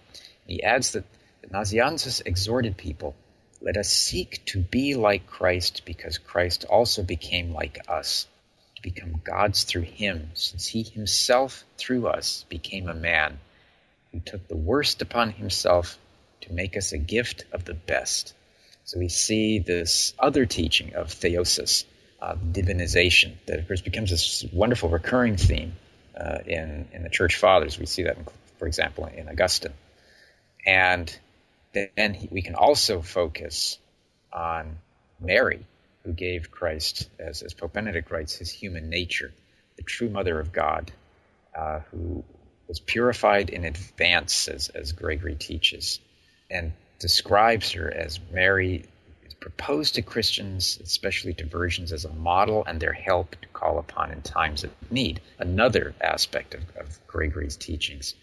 He 0.46 0.62
adds 0.62 0.92
that 0.92 1.04
Nazianzus 1.50 2.22
exhorted 2.24 2.78
people, 2.78 3.14
let 3.60 3.76
us 3.76 3.90
seek 3.90 4.42
to 4.46 4.60
be 4.60 4.94
like 4.94 5.26
Christ 5.26 5.82
because 5.84 6.16
Christ 6.16 6.64
also 6.64 7.02
became 7.02 7.52
like 7.52 7.80
us, 7.86 8.26
to 8.76 8.80
become 8.80 9.20
gods 9.22 9.64
through 9.64 9.82
him, 9.82 10.30
since 10.32 10.66
he 10.68 10.84
himself 10.84 11.66
through 11.76 12.06
us 12.06 12.46
became 12.48 12.88
a 12.88 12.94
man 12.94 13.38
who 14.12 14.20
took 14.20 14.48
the 14.48 14.56
worst 14.56 15.02
upon 15.02 15.32
himself 15.32 15.98
to 16.40 16.52
make 16.54 16.78
us 16.78 16.92
a 16.92 16.98
gift 16.98 17.44
of 17.52 17.66
the 17.66 17.74
best. 17.74 18.32
So 18.86 19.00
we 19.00 19.10
see 19.10 19.58
this 19.58 20.14
other 20.18 20.46
teaching 20.46 20.94
of 20.94 21.08
theosis, 21.08 21.84
uh, 22.20 22.34
divinization, 22.34 23.34
that 23.46 23.58
of 23.58 23.66
course 23.66 23.80
becomes 23.80 24.10
this 24.10 24.44
wonderful 24.52 24.88
recurring 24.88 25.36
theme 25.36 25.72
uh, 26.16 26.38
in, 26.46 26.88
in 26.92 27.02
the 27.02 27.10
church 27.10 27.36
fathers. 27.36 27.78
We 27.78 27.86
see 27.86 28.04
that, 28.04 28.16
in, 28.16 28.26
for 28.58 28.66
example, 28.66 29.06
in 29.06 29.28
Augustine. 29.28 29.72
And 30.66 31.16
then 31.72 32.14
he, 32.14 32.28
we 32.30 32.42
can 32.42 32.54
also 32.54 33.02
focus 33.02 33.78
on 34.32 34.78
Mary, 35.20 35.64
who 36.04 36.12
gave 36.12 36.50
Christ, 36.50 37.08
as, 37.18 37.42
as 37.42 37.54
Pope 37.54 37.72
Benedict 37.72 38.10
writes, 38.10 38.34
his 38.34 38.50
human 38.50 38.90
nature, 38.90 39.32
the 39.76 39.82
true 39.82 40.08
mother 40.08 40.40
of 40.40 40.52
God, 40.52 40.90
uh, 41.56 41.80
who 41.90 42.24
was 42.66 42.80
purified 42.80 43.50
in 43.50 43.64
advance, 43.64 44.48
as, 44.48 44.68
as 44.68 44.92
Gregory 44.92 45.34
teaches, 45.34 46.00
and 46.50 46.72
describes 46.98 47.72
her 47.72 47.90
as 47.90 48.18
Mary 48.32 48.84
proposed 49.48 49.94
to 49.94 50.02
Christians, 50.02 50.78
especially 50.82 51.32
to 51.32 51.46
virgins, 51.46 51.90
as 51.90 52.04
a 52.04 52.12
model 52.12 52.64
and 52.66 52.78
their 52.78 52.92
help 52.92 53.34
to 53.40 53.48
call 53.48 53.78
upon 53.78 54.10
in 54.10 54.20
times 54.20 54.62
of 54.62 54.70
need. 54.90 55.20
Another 55.38 55.94
aspect 56.02 56.54
of, 56.54 56.60
of 56.76 57.06
Gregory's 57.06 57.56
teachings. 57.56 58.14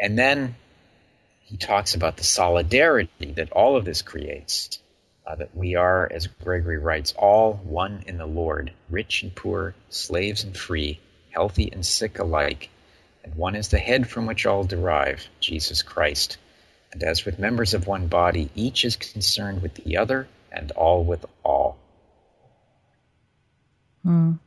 And 0.00 0.18
then 0.18 0.54
he 1.42 1.58
talks 1.58 1.94
about 1.94 2.16
the 2.16 2.24
solidarity 2.24 3.32
that 3.36 3.52
all 3.52 3.76
of 3.76 3.84
this 3.84 4.00
creates. 4.00 4.78
Uh, 5.26 5.34
that 5.34 5.54
we 5.54 5.74
are, 5.74 6.10
as 6.10 6.26
Gregory 6.26 6.78
writes, 6.78 7.12
all 7.18 7.52
one 7.52 8.02
in 8.06 8.16
the 8.16 8.24
Lord, 8.24 8.72
rich 8.88 9.22
and 9.22 9.34
poor, 9.34 9.74
slaves 9.90 10.44
and 10.44 10.56
free, 10.56 10.98
healthy 11.28 11.68
and 11.70 11.84
sick 11.84 12.18
alike, 12.18 12.70
and 13.22 13.34
one 13.34 13.54
is 13.54 13.68
the 13.68 13.78
head 13.78 14.08
from 14.08 14.24
which 14.24 14.46
all 14.46 14.64
derive, 14.64 15.28
Jesus 15.40 15.82
Christ. 15.82 16.38
And 16.90 17.02
as 17.02 17.26
with 17.26 17.38
members 17.38 17.74
of 17.74 17.86
one 17.86 18.06
body, 18.06 18.48
each 18.54 18.86
is 18.86 18.96
concerned 18.96 19.60
with 19.60 19.74
the 19.74 19.98
other, 19.98 20.26
and 20.52 20.70
all 20.72 21.04
with 21.04 21.24
all. 21.44 21.78
Mm. 24.06 24.38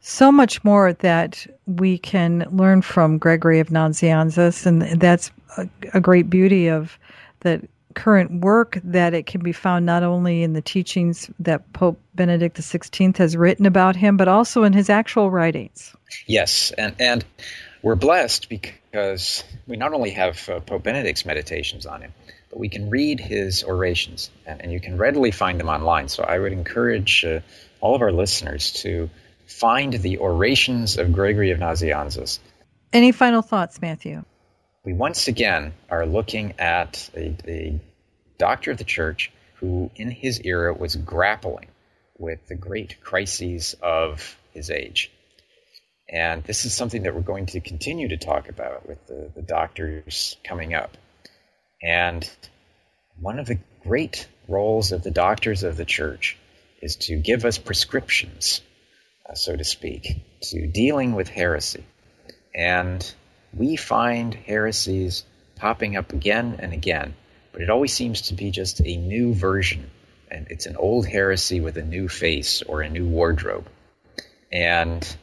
So 0.00 0.30
much 0.30 0.62
more 0.62 0.92
that 0.92 1.46
we 1.66 1.98
can 1.98 2.46
learn 2.50 2.82
from 2.82 3.18
Gregory 3.18 3.58
of 3.58 3.68
Nazianzus, 3.68 4.64
and 4.64 5.00
that's 5.00 5.30
a, 5.56 5.68
a 5.94 6.00
great 6.00 6.30
beauty 6.30 6.68
of 6.68 6.98
the 7.40 7.66
current 7.94 8.42
work 8.42 8.78
that 8.84 9.14
it 9.14 9.26
can 9.26 9.42
be 9.42 9.52
found 9.52 9.84
not 9.84 10.02
only 10.02 10.42
in 10.42 10.52
the 10.52 10.60
teachings 10.60 11.30
that 11.40 11.72
Pope 11.72 11.98
Benedict 12.14 12.56
XVI 12.56 13.16
has 13.16 13.36
written 13.36 13.66
about 13.66 13.96
him, 13.96 14.16
but 14.16 14.28
also 14.28 14.62
in 14.62 14.72
his 14.72 14.88
actual 14.88 15.30
writings. 15.30 15.96
Yes, 16.26 16.70
and, 16.78 16.94
and 17.00 17.24
we're 17.82 17.96
blessed 17.96 18.48
because 18.48 19.42
we 19.66 19.76
not 19.76 19.92
only 19.92 20.10
have 20.10 20.48
uh, 20.48 20.60
Pope 20.60 20.84
Benedict's 20.84 21.24
meditations 21.24 21.86
on 21.86 22.02
him, 22.02 22.12
but 22.50 22.58
we 22.58 22.68
can 22.68 22.90
read 22.90 23.20
his 23.20 23.64
orations, 23.64 24.30
and, 24.46 24.62
and 24.62 24.72
you 24.72 24.80
can 24.80 24.96
readily 24.96 25.30
find 25.30 25.58
them 25.60 25.68
online. 25.68 26.08
So 26.08 26.22
I 26.22 26.38
would 26.38 26.52
encourage 26.52 27.24
uh, 27.24 27.40
all 27.80 27.94
of 27.94 28.02
our 28.02 28.12
listeners 28.12 28.72
to 28.82 29.10
find 29.46 29.92
the 29.92 30.18
orations 30.18 30.98
of 30.98 31.12
Gregory 31.12 31.50
of 31.50 31.58
Nazianzus. 31.58 32.38
Any 32.92 33.12
final 33.12 33.42
thoughts, 33.42 33.80
Matthew? 33.80 34.24
We 34.84 34.92
once 34.92 35.28
again 35.28 35.74
are 35.90 36.06
looking 36.06 36.54
at 36.58 37.10
a, 37.14 37.36
a 37.46 37.80
doctor 38.38 38.70
of 38.70 38.78
the 38.78 38.84
church 38.84 39.32
who, 39.54 39.90
in 39.96 40.10
his 40.10 40.40
era, 40.44 40.72
was 40.72 40.96
grappling 40.96 41.68
with 42.18 42.46
the 42.46 42.54
great 42.54 43.00
crises 43.00 43.74
of 43.82 44.38
his 44.52 44.70
age. 44.70 45.10
And 46.08 46.44
this 46.44 46.64
is 46.64 46.72
something 46.72 47.02
that 47.02 47.14
we're 47.14 47.20
going 47.20 47.46
to 47.46 47.60
continue 47.60 48.08
to 48.08 48.16
talk 48.16 48.48
about 48.48 48.88
with 48.88 49.04
the, 49.06 49.30
the 49.34 49.42
doctors 49.42 50.36
coming 50.44 50.72
up. 50.72 50.96
And 51.86 52.28
one 53.20 53.38
of 53.38 53.46
the 53.46 53.60
great 53.84 54.26
roles 54.48 54.90
of 54.90 55.04
the 55.04 55.12
doctors 55.12 55.62
of 55.62 55.76
the 55.76 55.84
church 55.84 56.36
is 56.82 56.96
to 56.96 57.16
give 57.16 57.44
us 57.44 57.58
prescriptions, 57.58 58.60
uh, 59.30 59.34
so 59.34 59.54
to 59.54 59.62
speak, 59.62 60.20
to 60.42 60.66
dealing 60.66 61.14
with 61.14 61.28
heresy. 61.28 61.84
And 62.52 63.08
we 63.54 63.76
find 63.76 64.34
heresies 64.34 65.24
popping 65.54 65.96
up 65.96 66.12
again 66.12 66.56
and 66.58 66.72
again, 66.72 67.14
but 67.52 67.62
it 67.62 67.70
always 67.70 67.92
seems 67.92 68.22
to 68.22 68.34
be 68.34 68.50
just 68.50 68.80
a 68.80 68.96
new 68.96 69.32
version. 69.32 69.88
And 70.28 70.48
it's 70.50 70.66
an 70.66 70.76
old 70.76 71.06
heresy 71.06 71.60
with 71.60 71.76
a 71.76 71.84
new 71.84 72.08
face 72.08 72.62
or 72.62 72.82
a 72.82 72.88
new 72.88 73.06
wardrobe. 73.06 73.68
And 74.50 75.16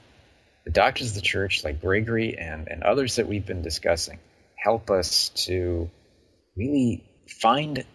the 0.64 0.72
doctors 0.72 1.10
of 1.10 1.16
the 1.16 1.22
church, 1.22 1.66
like 1.66 1.82
Gregory 1.82 2.38
and, 2.38 2.70
and 2.70 2.84
others 2.84 3.18
that 3.18 3.28
we've 3.28 3.46
been 3.46 3.64
discussing, 3.64 4.20
help 4.56 4.90
us 4.90 5.28
to 5.48 5.90
really 6.56 7.04
find 7.28 7.86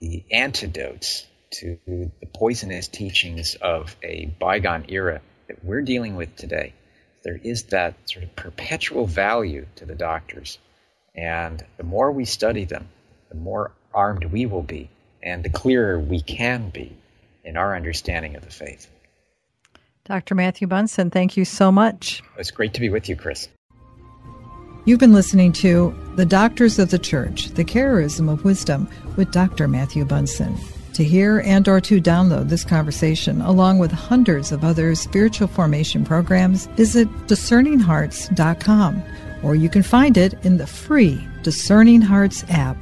the 0.00 0.24
antidotes 0.30 1.26
to 1.50 1.78
the 1.86 2.26
poisonous 2.32 2.88
teachings 2.88 3.54
of 3.54 3.96
a 4.02 4.26
bygone 4.38 4.86
era 4.88 5.20
that 5.48 5.64
we're 5.64 5.82
dealing 5.82 6.16
with 6.16 6.34
today. 6.36 6.72
There 7.22 7.38
is 7.42 7.64
that 7.64 7.94
sort 8.06 8.24
of 8.24 8.36
perpetual 8.36 9.06
value 9.06 9.66
to 9.76 9.86
the 9.86 9.94
doctors. 9.94 10.58
And 11.14 11.64
the 11.76 11.84
more 11.84 12.10
we 12.10 12.24
study 12.24 12.64
them, 12.64 12.88
the 13.28 13.36
more 13.36 13.70
armed 13.94 14.24
we 14.24 14.46
will 14.46 14.62
be, 14.62 14.90
and 15.22 15.44
the 15.44 15.48
clearer 15.48 15.98
we 15.98 16.20
can 16.20 16.70
be 16.70 16.96
in 17.44 17.56
our 17.56 17.76
understanding 17.76 18.36
of 18.36 18.44
the 18.44 18.50
faith. 18.50 18.90
Dr. 20.04 20.34
Matthew 20.34 20.66
Bunson, 20.66 21.10
thank 21.10 21.36
you 21.36 21.44
so 21.44 21.72
much. 21.72 22.22
It's 22.36 22.50
great 22.50 22.74
to 22.74 22.80
be 22.80 22.90
with 22.90 23.08
you, 23.08 23.16
Chris. 23.16 23.48
You've 24.86 25.00
been 25.00 25.14
listening 25.14 25.52
to 25.52 25.94
The 26.16 26.26
Doctors 26.26 26.78
of 26.78 26.90
the 26.90 26.98
Church, 26.98 27.46
The 27.46 27.64
Charism 27.64 28.30
of 28.30 28.44
Wisdom 28.44 28.86
with 29.16 29.30
Dr. 29.30 29.66
Matthew 29.66 30.04
Bunson. 30.04 30.58
To 30.92 31.02
hear 31.02 31.40
and 31.40 31.66
or 31.66 31.80
to 31.80 32.02
download 32.02 32.50
this 32.50 32.64
conversation 32.64 33.40
along 33.40 33.78
with 33.78 33.90
hundreds 33.90 34.52
of 34.52 34.62
other 34.62 34.94
spiritual 34.94 35.48
formation 35.48 36.04
programs, 36.04 36.66
visit 36.76 37.08
discerninghearts.com 37.26 39.02
or 39.42 39.54
you 39.54 39.70
can 39.70 39.82
find 39.82 40.18
it 40.18 40.34
in 40.44 40.58
the 40.58 40.66
free 40.66 41.26
Discerning 41.42 42.02
Hearts 42.02 42.44
app. 42.50 42.76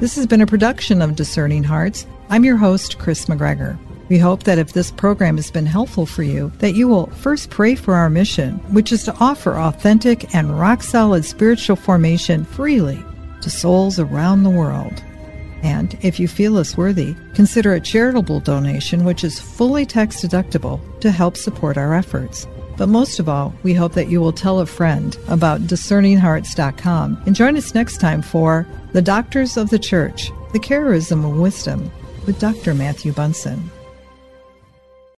This 0.00 0.16
has 0.16 0.26
been 0.26 0.40
a 0.40 0.46
production 0.46 1.00
of 1.00 1.14
Discerning 1.14 1.62
Hearts. 1.62 2.04
I'm 2.30 2.44
your 2.44 2.56
host, 2.56 2.98
Chris 2.98 3.26
McGregor. 3.26 3.78
We 4.08 4.18
hope 4.18 4.44
that 4.44 4.58
if 4.58 4.72
this 4.72 4.90
program 4.90 5.36
has 5.36 5.50
been 5.50 5.66
helpful 5.66 6.06
for 6.06 6.22
you, 6.22 6.50
that 6.58 6.74
you 6.74 6.88
will 6.88 7.06
first 7.08 7.50
pray 7.50 7.74
for 7.74 7.94
our 7.94 8.08
mission, 8.08 8.54
which 8.72 8.92
is 8.92 9.04
to 9.04 9.14
offer 9.20 9.58
authentic 9.58 10.34
and 10.34 10.58
rock 10.58 10.82
solid 10.82 11.24
spiritual 11.24 11.76
formation 11.76 12.44
freely 12.44 13.04
to 13.42 13.50
souls 13.50 13.98
around 13.98 14.42
the 14.42 14.50
world. 14.50 15.02
And 15.62 15.98
if 16.02 16.20
you 16.20 16.28
feel 16.28 16.56
us 16.56 16.76
worthy, 16.76 17.16
consider 17.34 17.74
a 17.74 17.80
charitable 17.80 18.40
donation 18.40 19.04
which 19.04 19.24
is 19.24 19.40
fully 19.40 19.84
tax 19.84 20.22
deductible 20.22 20.80
to 21.00 21.10
help 21.10 21.36
support 21.36 21.76
our 21.76 21.94
efforts. 21.94 22.46
But 22.76 22.88
most 22.88 23.18
of 23.18 23.28
all, 23.28 23.52
we 23.64 23.74
hope 23.74 23.92
that 23.94 24.08
you 24.08 24.20
will 24.20 24.32
tell 24.32 24.60
a 24.60 24.66
friend 24.66 25.18
about 25.26 25.62
discerninghearts.com 25.62 27.22
and 27.26 27.34
join 27.34 27.56
us 27.56 27.74
next 27.74 27.98
time 27.98 28.22
for 28.22 28.66
The 28.92 29.02
Doctors 29.02 29.56
of 29.56 29.70
the 29.70 29.80
Church, 29.80 30.30
the 30.52 30.60
Charism 30.60 31.28
of 31.28 31.38
Wisdom 31.38 31.90
with 32.24 32.38
Dr. 32.38 32.74
Matthew 32.74 33.12
Bunson. 33.12 33.68